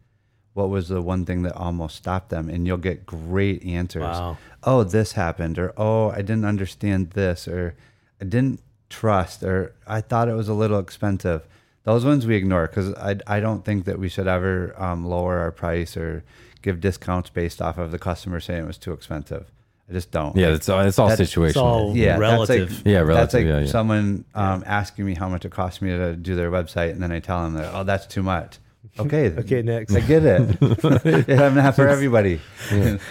what 0.54 0.70
was 0.70 0.88
the 0.88 1.02
one 1.02 1.26
thing 1.26 1.42
that 1.42 1.54
almost 1.54 1.96
stopped 1.96 2.30
them? 2.30 2.48
And 2.48 2.66
you'll 2.66 2.78
get 2.78 3.04
great 3.04 3.62
answers. 3.62 4.02
Wow. 4.02 4.38
Oh, 4.62 4.84
this 4.84 5.12
happened, 5.12 5.58
or 5.58 5.74
oh, 5.76 6.10
I 6.10 6.22
didn't 6.22 6.46
understand 6.46 7.10
this, 7.10 7.46
or 7.46 7.74
I 8.22 8.24
didn't 8.24 8.62
trust, 8.88 9.42
or 9.42 9.74
I 9.86 10.00
thought 10.00 10.28
it 10.28 10.34
was 10.34 10.48
a 10.48 10.54
little 10.54 10.78
expensive. 10.78 11.46
those 11.82 12.04
ones 12.04 12.26
we 12.26 12.36
ignore 12.36 12.68
because 12.68 12.94
I, 12.94 13.16
I 13.26 13.40
don't 13.40 13.64
think 13.64 13.84
that 13.84 13.98
we 13.98 14.08
should 14.08 14.26
ever 14.26 14.74
um, 14.80 15.04
lower 15.04 15.38
our 15.38 15.52
price 15.52 15.96
or 15.96 16.24
give 16.62 16.80
discounts 16.80 17.30
based 17.30 17.60
off 17.62 17.78
of 17.78 17.90
the 17.90 17.98
customer 17.98 18.40
saying 18.40 18.64
it 18.64 18.66
was 18.66 18.78
too 18.78 18.92
expensive. 18.92 19.50
I 19.88 19.92
just 19.92 20.10
don't. 20.10 20.36
Yeah, 20.36 20.48
it's 20.48 20.68
all 20.68 20.80
it's 20.80 20.98
all 20.98 21.08
That's- 21.08 21.30
situational. 21.30 21.48
It's 21.48 21.56
all 21.56 21.96
yeah, 21.96 22.18
relative. 22.18 22.68
That's 22.68 22.78
like, 22.78 22.86
Yeah, 22.86 22.98
That's 23.04 23.08
relative, 23.08 23.40
like 23.40 23.46
yeah, 23.46 23.60
yeah. 23.60 23.66
someone 23.66 24.24
um, 24.34 24.64
asking 24.66 25.04
me 25.06 25.14
how 25.14 25.28
much 25.28 25.44
it 25.44 25.52
costs 25.52 25.80
me 25.80 25.90
to 25.90 26.16
do 26.16 26.34
their 26.34 26.50
website, 26.50 26.90
and 26.90 27.02
then 27.02 27.12
I 27.12 27.20
tell 27.20 27.42
them 27.44 27.54
that 27.54 27.72
oh, 27.72 27.84
that's 27.84 28.06
too 28.06 28.22
much. 28.22 28.58
Okay, 28.98 29.30
Okay, 29.30 29.60
next. 29.62 29.94
I 29.94 30.00
get 30.00 30.24
it. 30.24 30.56
yeah, 31.28 31.42
I'm 31.46 31.54
not 31.54 31.74
for 31.76 31.86
everybody. 31.86 32.40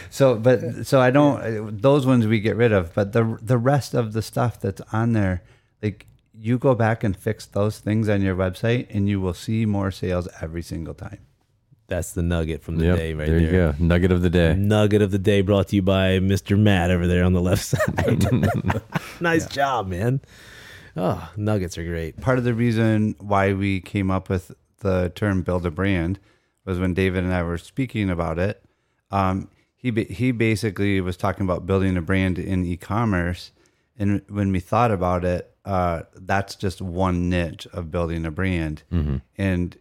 So, 0.10 0.36
but 0.36 0.88
so 0.88 1.00
I 1.00 1.12
don't. 1.12 1.80
Those 1.80 2.08
ones 2.08 2.26
we 2.26 2.40
get 2.40 2.56
rid 2.56 2.72
of, 2.72 2.94
but 2.96 3.14
the 3.14 3.38
the 3.42 3.58
rest 3.58 3.94
of 3.94 4.14
the 4.14 4.22
stuff 4.24 4.60
that's 4.60 4.82
on 4.92 5.14
there, 5.14 5.44
like 5.84 6.08
you 6.34 6.58
go 6.58 6.74
back 6.76 7.04
and 7.04 7.16
fix 7.16 7.46
those 7.46 7.78
things 7.80 8.10
on 8.10 8.22
your 8.22 8.36
website, 8.36 8.88
and 8.90 9.08
you 9.08 9.22
will 9.22 9.34
see 9.36 9.66
more 9.66 9.92
sales 9.92 10.28
every 10.42 10.64
single 10.64 10.94
time. 10.96 11.20
That's 11.88 12.14
the 12.14 12.24
nugget 12.24 12.64
from 12.64 12.78
the 12.78 12.86
Yep, 12.86 12.98
day 12.98 13.14
right 13.14 13.28
there 13.28 13.40
there. 13.40 13.46
you 13.46 13.52
go. 13.52 13.76
Nugget 13.80 14.12
of 14.12 14.22
the 14.24 14.30
day. 14.30 14.56
Nugget 14.56 15.02
of 15.04 15.12
the 15.12 15.20
day 15.20 15.42
brought 15.42 15.68
to 15.68 15.76
you 15.76 15.82
by 15.84 16.20
Mr. 16.20 16.58
Matt 16.58 16.90
over 16.90 17.06
there 17.06 17.24
on 17.24 17.34
the 17.34 17.42
left 17.42 17.64
side. 17.64 18.26
nice 19.22 19.46
job, 19.48 19.88
man. 19.88 20.22
Oh, 20.98 21.30
nuggets 21.38 21.78
are 21.78 21.84
great. 21.84 22.20
part 22.22 22.38
of 22.38 22.44
the 22.44 22.54
reason 22.54 23.16
why 23.20 23.54
we 23.54 23.82
came 23.82 24.10
up 24.10 24.30
with 24.30 24.52
the 24.80 25.12
term 25.14 25.42
build 25.42 25.66
a 25.66 25.72
brand 25.72 26.20
was 26.66 26.80
when 26.80 26.94
David 26.94 27.24
and 27.24 27.34
I 27.34 27.44
were 27.44 27.58
speaking 27.58 28.10
about 28.10 28.40
it. 28.40 28.64
Um, 29.12 29.50
he 29.76 29.92
he 30.10 30.32
basically 30.32 31.00
was 31.02 31.18
talking 31.18 31.44
about 31.44 31.66
building 31.68 31.96
a 31.98 32.02
brand 32.02 32.40
in 32.40 32.66
e-commerce, 32.66 33.52
and 34.00 34.22
when 34.30 34.52
we 34.52 34.60
thought 34.60 34.90
about 34.90 35.24
it, 35.24 35.52
uh, 35.66 36.04
that's 36.16 36.56
just 36.56 36.82
one 36.82 37.30
niche 37.30 37.68
of 37.74 37.92
building 37.92 38.26
a 38.26 38.32
brand, 38.32 38.82
and 39.38 39.78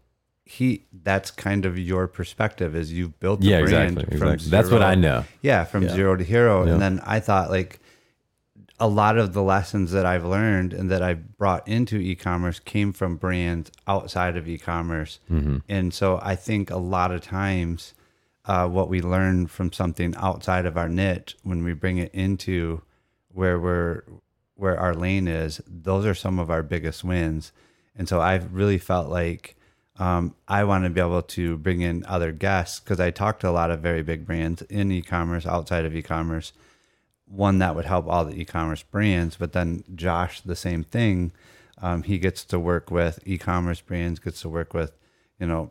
he 0.47 0.85
that's 1.03 1.31
kind 1.31 1.65
of 1.65 1.79
your 1.79 2.07
perspective 2.07 2.77
is 2.77 2.93
you've 2.93 3.19
built 3.19 3.41
a 3.43 3.45
Yeah, 3.47 3.63
brand 3.63 3.93
exactly, 3.99 4.19
from 4.19 4.29
exactly. 4.29 4.51
That's 4.51 4.71
what 4.71 4.83
I 4.83 4.95
know. 4.95 5.25
yeah 5.41 5.65
from 5.65 5.85
Yeah. 5.85 5.95
zero 5.95 6.17
to 6.17 6.25
hero 6.25 6.67
Yeah. 6.67 6.73
and 6.75 6.83
then 6.83 7.01
i 7.07 7.19
thought 7.19 7.51
like 7.51 7.81
a 8.79 8.89
lot 8.89 9.17
of 9.17 9.33
the 9.33 9.43
lessons 9.43 9.93
that 9.93 10.05
i've 10.05 10.25
learned 10.25 10.73
and 10.75 10.91
that 10.91 11.03
i 11.03 11.15
brought 11.15 11.67
into 11.67 11.97
e-commerce 11.97 12.59
came 12.59 12.93
from 12.93 13.17
brands 13.17 13.71
outside 13.87 14.37
of 14.37 14.47
e-commerce 14.49 15.19
Mm-hmm. 15.31 15.59
and 15.69 15.95
so 15.95 16.19
i 16.23 16.35
think 16.37 16.71
a 16.71 16.77
lot 16.77 17.11
of 17.11 17.23
times 17.23 17.95
uh, 18.47 18.69
what 18.69 18.91
we 18.91 19.01
learn 19.01 19.47
from 19.47 19.73
something 19.73 20.15
outside 20.19 20.67
of 20.67 20.77
our 20.77 20.89
niche 20.91 21.37
when 21.43 21.65
we 21.65 21.73
bring 21.73 21.97
it 21.97 22.13
into 22.13 22.83
where 23.33 23.59
we're 23.59 24.03
where 24.57 24.79
our 24.79 24.93
lane 24.95 25.27
is 25.27 25.61
those 25.67 26.05
are 26.05 26.15
some 26.15 26.39
of 26.39 26.51
our 26.51 26.63
biggest 26.63 27.03
wins 27.03 27.51
and 27.97 28.07
so 28.11 28.21
i've 28.21 28.53
really 28.53 28.77
felt 28.79 29.09
like 29.09 29.57
um, 29.99 30.35
I 30.49 30.65
want 30.65 30.85
to 30.85 30.91
be 30.91 31.01
able 31.01 31.23
to 31.23 31.57
bring 31.59 31.81
in 31.81 32.05
other 32.07 32.33
guests 32.33 32.81
because 32.81 32.99
I 32.99 33.11
talk 33.11 33.39
to 33.41 33.49
a 33.49 33.53
lot 33.53 33.71
of 33.71 33.81
very 33.81 34.03
big 34.03 34.27
brands 34.27 34.63
in 34.63 34.91
e-commerce, 34.91 35.47
outside 35.47 35.85
of 35.85 35.95
e-commerce. 35.95 36.53
One 37.27 37.59
that 37.59 37.77
would 37.77 37.85
help 37.85 38.07
all 38.09 38.25
the 38.25 38.41
e-commerce 38.41 38.83
brands, 38.83 39.37
but 39.37 39.53
then 39.53 39.85
Josh, 39.95 40.41
the 40.41 40.57
same 40.57 40.83
thing. 40.83 41.33
Um, 41.81 42.03
he 42.03 42.19
gets 42.19 42.45
to 42.47 42.59
work 42.59 42.91
with 42.91 43.21
e-commerce 43.25 43.81
brands, 43.81 44.19
gets 44.19 44.41
to 44.43 44.49
work 44.49 44.75
with, 44.75 44.93
you 45.39 45.47
know, 45.47 45.71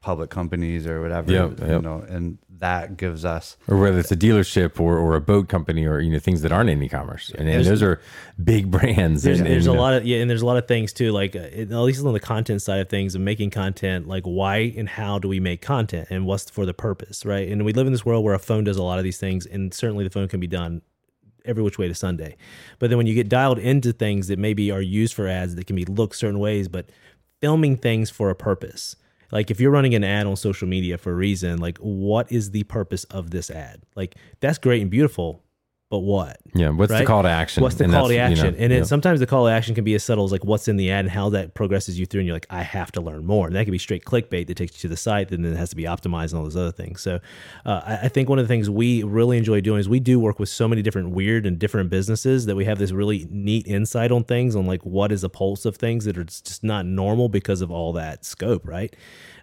public 0.00 0.30
companies 0.30 0.86
or 0.86 1.00
whatever, 1.00 1.30
Yep, 1.30 1.60
you 1.60 1.80
know, 1.80 2.04
and 2.08 2.38
that 2.60 2.96
gives 2.96 3.24
us 3.24 3.56
or 3.68 3.78
whether 3.78 3.98
it's 3.98 4.12
a 4.12 4.16
dealership 4.16 4.78
or, 4.78 4.98
or 4.98 5.16
a 5.16 5.20
boat 5.20 5.48
company 5.48 5.86
or 5.86 6.00
you 6.00 6.10
know 6.10 6.18
things 6.18 6.42
that 6.42 6.52
aren't 6.52 6.68
in 6.68 6.82
e-commerce 6.82 7.32
and, 7.38 7.48
and 7.48 7.64
those 7.64 7.82
are 7.82 8.00
big 8.42 8.70
brands 8.70 9.22
There's, 9.22 9.40
and, 9.40 9.48
there's 9.48 9.66
and, 9.66 9.76
a 9.76 9.80
lot 9.80 9.94
of 9.94 10.04
yeah, 10.04 10.18
and 10.18 10.28
there's 10.28 10.42
a 10.42 10.46
lot 10.46 10.56
of 10.56 10.68
things 10.68 10.92
too. 10.92 11.12
Like 11.12 11.34
uh, 11.36 11.40
at 11.40 11.70
least 11.70 12.04
on 12.04 12.12
the 12.12 12.20
content 12.20 12.62
side 12.62 12.80
of 12.80 12.88
things, 12.88 13.14
and 13.14 13.24
making 13.24 13.50
content, 13.50 14.08
like 14.08 14.24
why 14.24 14.72
and 14.76 14.88
how 14.88 15.18
do 15.18 15.28
we 15.28 15.40
make 15.40 15.62
content, 15.62 16.08
and 16.10 16.26
what's 16.26 16.50
for 16.50 16.66
the 16.66 16.74
purpose, 16.74 17.24
right? 17.24 17.48
And 17.48 17.64
we 17.64 17.72
live 17.72 17.86
in 17.86 17.92
this 17.92 18.04
world 18.04 18.24
where 18.24 18.34
a 18.34 18.38
phone 18.38 18.64
does 18.64 18.76
a 18.76 18.82
lot 18.82 18.98
of 18.98 19.04
these 19.04 19.18
things, 19.18 19.46
and 19.46 19.72
certainly 19.72 20.04
the 20.04 20.10
phone 20.10 20.28
can 20.28 20.40
be 20.40 20.46
done 20.46 20.82
every 21.44 21.62
which 21.62 21.78
way 21.78 21.88
to 21.88 21.94
Sunday. 21.94 22.36
But 22.78 22.90
then 22.90 22.98
when 22.98 23.06
you 23.06 23.14
get 23.14 23.28
dialed 23.28 23.58
into 23.58 23.92
things 23.92 24.28
that 24.28 24.38
maybe 24.38 24.70
are 24.70 24.80
used 24.80 25.14
for 25.14 25.26
ads 25.26 25.54
that 25.54 25.66
can 25.66 25.76
be 25.76 25.84
looked 25.84 26.16
certain 26.16 26.38
ways, 26.38 26.68
but 26.68 26.90
filming 27.40 27.76
things 27.76 28.10
for 28.10 28.30
a 28.30 28.34
purpose. 28.34 28.96
Like 29.32 29.50
if 29.50 29.60
you're 29.60 29.70
running 29.70 29.94
an 29.94 30.04
ad 30.04 30.26
on 30.26 30.36
social 30.36 30.68
media 30.68 30.98
for 30.98 31.12
a 31.12 31.14
reason, 31.14 31.58
like 31.58 31.78
what 31.78 32.30
is 32.30 32.50
the 32.50 32.64
purpose 32.64 33.04
of 33.04 33.30
this 33.30 33.50
ad? 33.50 33.82
Like 33.94 34.16
that's 34.40 34.58
great 34.58 34.82
and 34.82 34.90
beautiful, 34.90 35.42
but 35.90 35.98
what? 35.98 36.38
yeah 36.54 36.70
what's 36.70 36.92
the 36.92 37.04
call 37.04 37.22
to 37.22 37.28
action 37.28 37.62
What's 37.62 37.74
the 37.74 37.84
And 37.84 37.92
call 37.92 38.08
to 38.08 38.14
that's, 38.14 38.30
you 38.30 38.36
action? 38.46 38.54
know, 38.54 38.62
and 38.62 38.72
then 38.72 38.78
yeah. 38.78 38.84
sometimes 38.84 39.20
the 39.20 39.26
call 39.26 39.46
to 39.46 39.52
action 39.52 39.74
can 39.74 39.84
be 39.84 39.94
as 39.94 40.02
subtle 40.04 40.24
as 40.24 40.32
like 40.32 40.44
what's 40.44 40.68
in 40.68 40.76
the 40.76 40.90
ad 40.90 41.04
and 41.04 41.10
how 41.10 41.28
that 41.30 41.54
progresses 41.54 41.98
you 41.98 42.06
through. 42.06 42.20
And 42.20 42.26
you're 42.28 42.36
like, 42.36 42.46
I 42.48 42.62
have 42.62 42.90
to 42.92 43.00
learn 43.00 43.26
more. 43.26 43.46
And 43.48 43.56
that 43.56 43.64
can 43.64 43.72
be 43.72 43.78
straight 43.78 44.04
clickbait 44.04 44.46
that 44.46 44.56
takes 44.56 44.72
you 44.76 44.80
to 44.82 44.88
the 44.88 44.96
site, 44.96 45.30
and 45.32 45.44
then 45.44 45.52
it 45.52 45.56
has 45.56 45.70
to 45.70 45.76
be 45.76 45.82
optimized 45.84 46.30
and 46.30 46.34
all 46.38 46.44
those 46.44 46.56
other 46.56 46.72
things. 46.72 47.00
So 47.00 47.18
uh, 47.66 47.80
I, 47.84 47.96
I 48.04 48.08
think 48.08 48.28
one 48.28 48.38
of 48.38 48.44
the 48.44 48.48
things 48.48 48.70
we 48.70 49.02
really 49.02 49.36
enjoy 49.36 49.60
doing 49.60 49.80
is 49.80 49.88
we 49.88 50.00
do 50.00 50.18
work 50.20 50.38
with 50.38 50.48
so 50.48 50.66
many 50.68 50.80
different 50.80 51.10
weird 51.10 51.44
and 51.44 51.58
different 51.58 51.90
businesses 51.90 52.46
that 52.46 52.56
we 52.56 52.64
have 52.64 52.78
this 52.78 52.92
really 52.92 53.26
neat 53.30 53.66
insight 53.66 54.12
on 54.12 54.24
things 54.24 54.54
on 54.56 54.66
like 54.66 54.84
what 54.86 55.10
is 55.12 55.22
the 55.22 55.28
pulse 55.28 55.64
of 55.64 55.76
things 55.76 56.04
that 56.04 56.16
are 56.16 56.24
just 56.24 56.62
not 56.62 56.86
normal 56.86 57.28
because 57.28 57.60
of 57.60 57.70
all 57.70 57.92
that 57.94 58.24
scope, 58.24 58.66
right? 58.66 58.94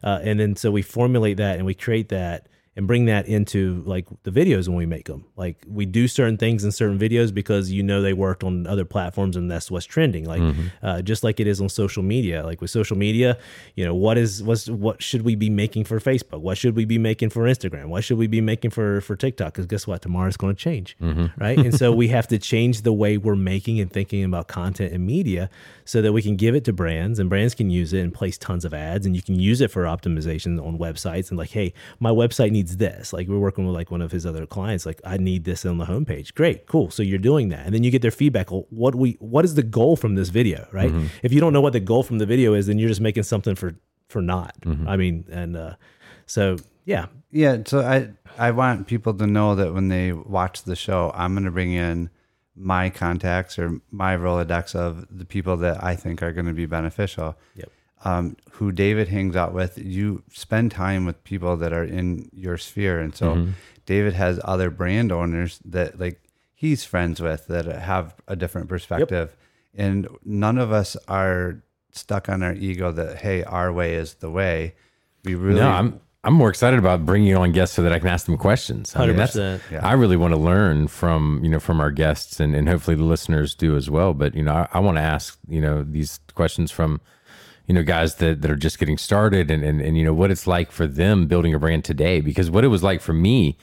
Uh, 0.03 0.19
and 0.23 0.39
then 0.39 0.55
so 0.55 0.71
we 0.71 0.81
formulate 0.81 1.38
that 1.38 1.57
and 1.57 1.65
we 1.65 1.73
create 1.73 2.10
that 2.10 2.47
and 2.78 2.86
bring 2.86 3.06
that 3.06 3.28
into 3.28 3.82
like 3.88 4.06
the 4.22 4.30
videos 4.30 4.68
when 4.68 4.78
we 4.78 4.86
make 4.86 5.06
them. 5.06 5.26
Like 5.36 5.66
we 5.68 5.88
do 5.88 6.08
certain 6.08 6.38
things 6.38 6.63
in 6.63 6.72
certain 6.72 7.00
videos 7.00 7.34
because 7.34 7.72
you 7.72 7.82
know 7.82 8.04
they 8.04 8.13
worked 8.13 8.44
on 8.44 8.68
other 8.68 8.86
platforms 8.86 9.36
and 9.36 9.50
that's 9.50 9.72
what's 9.72 9.88
trending. 9.88 10.26
Like 10.26 10.42
uh, 10.84 11.02
just 11.02 11.24
like 11.24 11.40
it 11.40 11.48
is 11.48 11.60
on 11.60 11.70
social 11.70 12.04
media. 12.04 12.46
Like 12.46 12.62
with 12.62 12.70
social 12.70 12.96
media, 12.96 13.40
you 13.76 13.84
know 13.84 13.96
what 13.96 14.20
is 14.20 14.44
what's 14.44 14.70
what 14.70 15.02
should 15.02 15.24
we 15.24 15.34
be 15.36 15.50
making 15.50 15.86
for 15.86 16.00
Facebook? 16.00 16.42
What 16.42 16.60
should 16.60 16.76
we 16.76 16.86
be 16.86 17.00
making 17.00 17.32
for 17.32 17.46
Instagram? 17.46 17.88
What 17.88 18.04
should 18.04 18.20
we 18.20 18.28
be 18.28 18.42
making 18.42 18.70
for 18.70 19.02
for 19.02 19.16
TikTok? 19.16 19.54
Because 19.54 19.66
guess 19.66 19.88
what, 19.88 20.04
tomorrow's 20.04 20.38
going 20.38 20.56
to 20.56 20.62
change, 20.62 20.96
right? 21.38 21.58
and 21.58 21.74
so 21.74 21.92
we 22.02 22.10
have 22.10 22.28
to 22.28 22.38
change 22.38 22.84
the 22.84 22.94
way 22.94 23.18
we're 23.18 23.36
making 23.36 23.80
and 23.80 23.92
thinking 23.92 24.24
about 24.24 24.48
content 24.48 24.94
and 24.94 25.04
media 25.04 25.50
so 25.84 26.02
that 26.04 26.13
we 26.13 26.22
can 26.22 26.36
give 26.36 26.54
it 26.54 26.63
to 26.66 26.74
brands 26.74 27.18
and 27.18 27.28
brands 27.28 27.56
can 27.56 27.72
use 27.72 27.92
it 27.92 28.02
and 28.02 28.13
place 28.13 28.38
tons 28.38 28.66
of 28.66 28.74
ads 28.74 29.06
and 29.08 29.16
you 29.16 29.22
can 29.24 29.40
use 29.40 29.62
it 29.62 29.72
for 29.72 29.84
optimization 29.84 30.63
on 30.63 30.78
websites 30.78 31.30
and 31.30 31.40
like 31.40 31.50
hey 31.50 31.74
my 32.00 32.12
website 32.12 32.52
needs 32.52 32.66
this. 32.75 33.13
Like 33.13 33.27
we're 33.27 33.39
working 33.39 33.65
with 33.65 33.73
like 33.73 33.89
one 33.89 34.01
of 34.01 34.12
his 34.12 34.25
other 34.25 34.45
clients 34.45 34.86
like 34.86 34.99
i 35.06 35.17
need 35.17 35.45
this 35.45 35.65
on 35.65 35.77
the 35.77 35.86
homepage. 35.86 36.34
Great 36.34 36.67
cool. 36.67 36.91
So 36.91 37.01
you're 37.01 37.17
doing 37.17 37.49
that. 37.49 37.65
And 37.65 37.73
then 37.73 37.84
you 37.84 37.91
get 37.91 38.01
their 38.01 38.12
feedback 38.12 38.51
well, 38.51 38.65
what 38.69 38.95
we 38.95 39.13
what 39.19 39.45
is 39.45 39.56
the 39.56 39.63
goal 39.63 39.95
from 39.95 40.15
this 40.15 40.30
video 40.30 40.67
right? 40.71 40.93
If 41.23 41.32
you 41.32 41.39
don't 41.39 41.53
know 41.53 41.62
what 41.62 41.73
the 41.73 41.80
goal 41.80 42.03
from 42.03 42.17
the 42.17 42.25
video 42.25 42.53
is 42.53 42.67
then 42.67 42.77
you're 42.77 42.89
just 42.89 43.01
making 43.01 43.23
something 43.23 43.56
for 43.56 43.75
for 44.10 44.21
not 44.21 44.56
i 44.88 44.95
mean 44.95 45.25
and 45.30 45.58
uh 45.58 45.73
so 46.27 46.58
yeah. 46.86 47.08
Yeah, 47.32 47.58
so 47.65 47.82
I 47.82 48.10
I 48.38 48.51
want 48.51 48.88
people 48.88 49.13
to 49.15 49.27
know 49.27 49.56
that 49.56 49.73
when 49.73 49.89
they 49.89 50.13
watch 50.13 50.63
the 50.63 50.75
show, 50.75 51.12
I'm 51.13 51.34
going 51.34 51.43
to 51.43 51.51
bring 51.51 51.73
in 51.73 52.10
my 52.56 52.89
contacts 52.89 53.60
or 53.60 53.82
my 53.91 54.15
Rolodex 54.15 54.73
of 54.73 55.06
the 55.12 55.25
people 55.25 55.58
that 55.58 55.84
I 55.84 55.95
think 55.95 56.23
are 56.23 56.32
going 56.32 56.45
to 56.45 56.53
be 56.53 56.65
beneficial. 56.65 57.38
Yep. 57.56 57.69
Um, 58.05 58.38
who 58.51 58.71
David 58.71 59.07
hangs 59.07 59.36
out 59.36 59.53
with, 59.53 59.77
you 59.77 60.21
spend 60.31 60.71
time 60.71 61.05
with 61.05 61.23
people 61.23 61.57
that 61.57 61.73
are 61.73 61.83
in 61.83 62.29
your 62.31 62.57
sphere, 62.57 62.99
and 62.99 63.15
so 63.15 63.47
David 63.88 64.13
has 64.13 64.39
other 64.43 64.69
brand 64.69 65.12
owners 65.12 65.60
that 65.65 65.99
like 65.99 66.21
he's 66.53 66.83
friends 66.83 67.19
with 67.21 67.47
that 67.47 67.65
have 67.65 68.15
a 68.27 68.36
different 68.36 68.69
perspective, 68.69 69.36
and 69.73 70.07
none 70.23 70.57
of 70.60 70.71
us 70.71 70.95
are 71.07 71.63
stuck 71.91 72.29
on 72.29 72.43
our 72.43 72.53
ego 72.53 72.91
that 72.91 73.17
hey, 73.17 73.43
our 73.43 73.73
way 73.73 73.95
is 73.95 74.15
the 74.15 74.29
way. 74.29 74.75
We 75.25 75.36
really 75.36 75.60
no 75.60 75.69
i'm 75.69 75.99
i'm 76.23 76.33
more 76.33 76.49
excited 76.49 76.79
about 76.79 77.05
bringing 77.05 77.36
on 77.36 77.51
guests 77.51 77.75
so 77.75 77.81
that 77.81 77.91
i 77.91 77.99
can 77.99 78.07
ask 78.07 78.27
them 78.27 78.38
questions 78.38 78.95
I 78.95 79.07
mean, 79.07 79.17
100%. 79.17 79.62
Yeah. 79.69 79.86
i 79.86 79.91
really 79.93 80.15
want 80.15 80.33
to 80.33 80.39
learn 80.39 80.88
from 80.88 81.41
you 81.43 81.49
know 81.49 81.60
from 81.60 81.81
our 81.81 81.91
guests 81.91 82.39
and, 82.39 82.55
and 82.55 82.69
hopefully 82.69 82.95
the 82.95 83.03
listeners 83.03 83.53
do 83.55 83.75
as 83.75 83.89
well 83.89 84.13
but 84.13 84.36
you 84.36 84.43
know 84.43 84.53
i, 84.53 84.67
I 84.71 84.79
want 84.79 84.97
to 84.97 85.01
ask 85.01 85.38
you 85.49 85.60
know 85.60 85.83
these 85.83 86.19
questions 86.33 86.71
from 86.71 87.01
you 87.67 87.73
know 87.75 87.84
guys 87.84 88.15
that, 88.15 88.41
that 88.41 88.49
are 88.49 88.56
just 88.56 88.80
getting 88.80 88.97
started 88.97 89.51
and, 89.51 89.63
and 89.63 89.82
and 89.82 89.97
you 89.97 90.03
know 90.03 90.13
what 90.13 90.32
it's 90.32 90.47
like 90.47 90.71
for 90.71 90.88
them 90.88 91.27
building 91.27 91.53
a 91.53 91.60
brand 91.60 91.84
today 91.86 92.21
because 92.21 92.49
what 92.49 92.63
it 92.63 92.69
was 92.69 92.82
like 92.82 93.01
for 93.01 93.13
me 93.13 93.58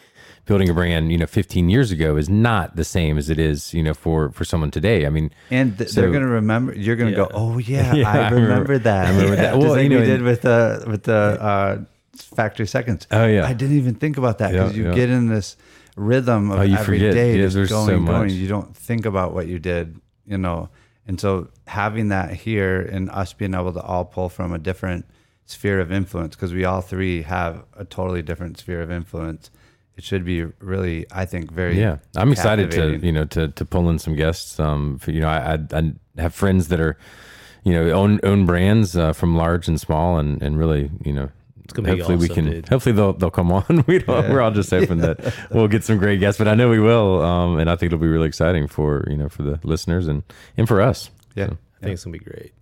building 0.47 0.69
a 0.69 0.75
brand 0.75 1.11
you 1.11 1.17
know 1.17 1.27
15 1.27 1.71
years 1.71 1.91
ago 1.91 2.17
is 2.19 2.29
not 2.29 2.77
the 2.77 2.85
same 2.85 3.17
as 3.17 3.31
it 3.31 3.39
is 3.39 3.73
you 3.73 3.83
know 3.83 3.95
for 3.95 4.31
for 4.33 4.45
someone 4.45 4.71
today 4.71 5.07
i 5.07 5.09
mean 5.09 5.31
And 5.51 5.77
th- 5.79 5.89
So- 5.91 6.03
they're 6.03 6.13
gonna 6.13 6.27
remember. 6.27 6.75
You're 6.75 6.97
gonna 6.97 7.17
go, 7.17 7.29
oh 7.33 7.57
yeah, 7.59 7.95
Yeah, 8.01 8.13
I 8.13 8.29
remember, 8.31 8.79
that. 8.79 9.07
I 9.07 9.11
remember 9.11 9.37
that. 9.37 9.55
Just 9.55 9.67
Well, 9.67 9.81
you 9.81 9.89
know, 9.89 10.01
we 10.01 10.05
did 10.07 10.23
with 10.23 10.43
the 10.43 10.85
with 10.87 11.05
the 11.05 11.15
uh, 11.51 11.79
factory 12.37 12.67
seconds. 12.67 13.07
Oh, 13.11 13.27
yeah. 13.27 13.47
I 13.47 13.53
didn't 13.55 13.77
even 13.79 13.95
think 13.95 14.19
about 14.19 14.39
that 14.39 14.53
because 14.53 14.73
Yeah, 14.77 14.83
you 14.83 14.89
yeah. 14.91 14.95
get 14.95 15.09
in 15.11 15.29
this 15.29 15.57
rhythm 15.97 16.51
of 16.51 16.59
Oh, 16.59 16.63
you 16.63 16.77
every 16.77 16.99
forget. 16.99 17.15
day 17.15 17.39
Yeah, 17.41 17.49
just 17.49 17.71
going, 17.71 17.87
so 17.89 18.01
going. 18.05 18.31
You 18.31 18.49
don't 18.49 18.77
think 18.77 19.07
about 19.07 19.33
what 19.33 19.47
you 19.47 19.59
did, 19.59 19.97
you 20.27 20.37
know. 20.39 20.69
And 21.07 21.21
so 21.21 21.49
having 21.67 22.09
that 22.09 22.33
here 22.33 22.81
and 22.81 23.11
us 23.11 23.33
being 23.33 23.55
able 23.55 23.73
to 23.73 23.83
all 23.83 24.05
pull 24.05 24.29
from 24.29 24.53
a 24.53 24.59
different 24.59 25.07
sphere 25.47 25.81
of 25.81 25.93
influence 25.93 26.35
because 26.35 26.53
we 26.53 26.65
all 26.65 26.81
three 26.81 27.23
have 27.23 27.65
a 27.77 27.85
totally 27.85 28.23
different 28.23 28.59
sphere 28.59 28.81
of 28.81 28.91
influence. 28.91 29.51
It 29.97 30.03
should 30.03 30.25
be 30.25 30.45
really, 30.59 31.07
I 31.13 31.25
think, 31.25 31.53
very 31.53 31.79
yeah 31.79 31.99
i'm 32.17 32.33
excited 32.33 32.71
to 32.73 32.97
you 32.97 33.13
know 33.13 33.25
to 33.27 33.49
to 33.49 33.65
pull 33.65 33.89
in 33.91 34.01
some 34.01 34.17
guests 34.17 34.59
um 34.59 34.99
for, 34.99 35.13
you 35.13 35.21
know 35.21 35.29
I, 35.29 35.55
I 35.55 35.79
i 35.79 35.93
have 36.21 36.35
friends 36.35 36.67
that 36.69 36.81
are 36.81 36.99
you 37.65 37.73
know, 37.73 37.91
own 37.91 38.21
own 38.23 38.47
brands 38.47 38.97
uh, 38.97 39.13
from 39.13 39.37
large 39.37 39.69
and 39.69 39.81
small, 39.81 40.19
and 40.19 40.41
and 40.43 40.59
really, 40.59 40.91
you 41.03 41.13
know. 41.13 41.31
Gonna 41.75 41.91
hopefully 41.91 42.17
we 42.17 42.29
can. 42.29 42.45
dude. 42.47 42.69
Hopefully 42.69 42.95
they'll 42.95 43.13
they'll 43.13 43.31
come 43.31 43.53
on. 43.53 43.65
We 43.87 43.99
don't. 43.99 44.31
We're 44.31 44.41
all 44.41 44.51
just 44.51 44.71
hoping 44.71 44.99
that 44.99 45.35
we'll 45.51 45.69
get 45.69 45.85
some 45.85 45.99
great 45.99 46.21
guests, 46.21 46.39
but 46.39 46.49
I 46.49 46.55
know 46.55 46.71
we 46.71 46.81
will. 46.81 47.23
Um, 47.23 47.59
and 47.59 47.69
I 47.69 47.77
think 47.77 47.93
it'll 47.93 48.01
be 48.01 48.09
really 48.09 48.29
exciting 48.29 48.67
for 48.67 49.05
you 49.09 49.17
know 49.17 49.29
for 49.29 49.43
the 49.43 49.61
listeners 49.63 50.09
and 50.09 50.23
and 50.57 50.67
for 50.67 50.81
us. 50.81 51.11
Yeah. 51.35 51.49
So. 51.49 51.53
I 51.53 51.85
think 51.85 51.95
it's 51.95 52.05
gonna 52.05 52.17
be 52.19 52.25
great. 52.25 52.53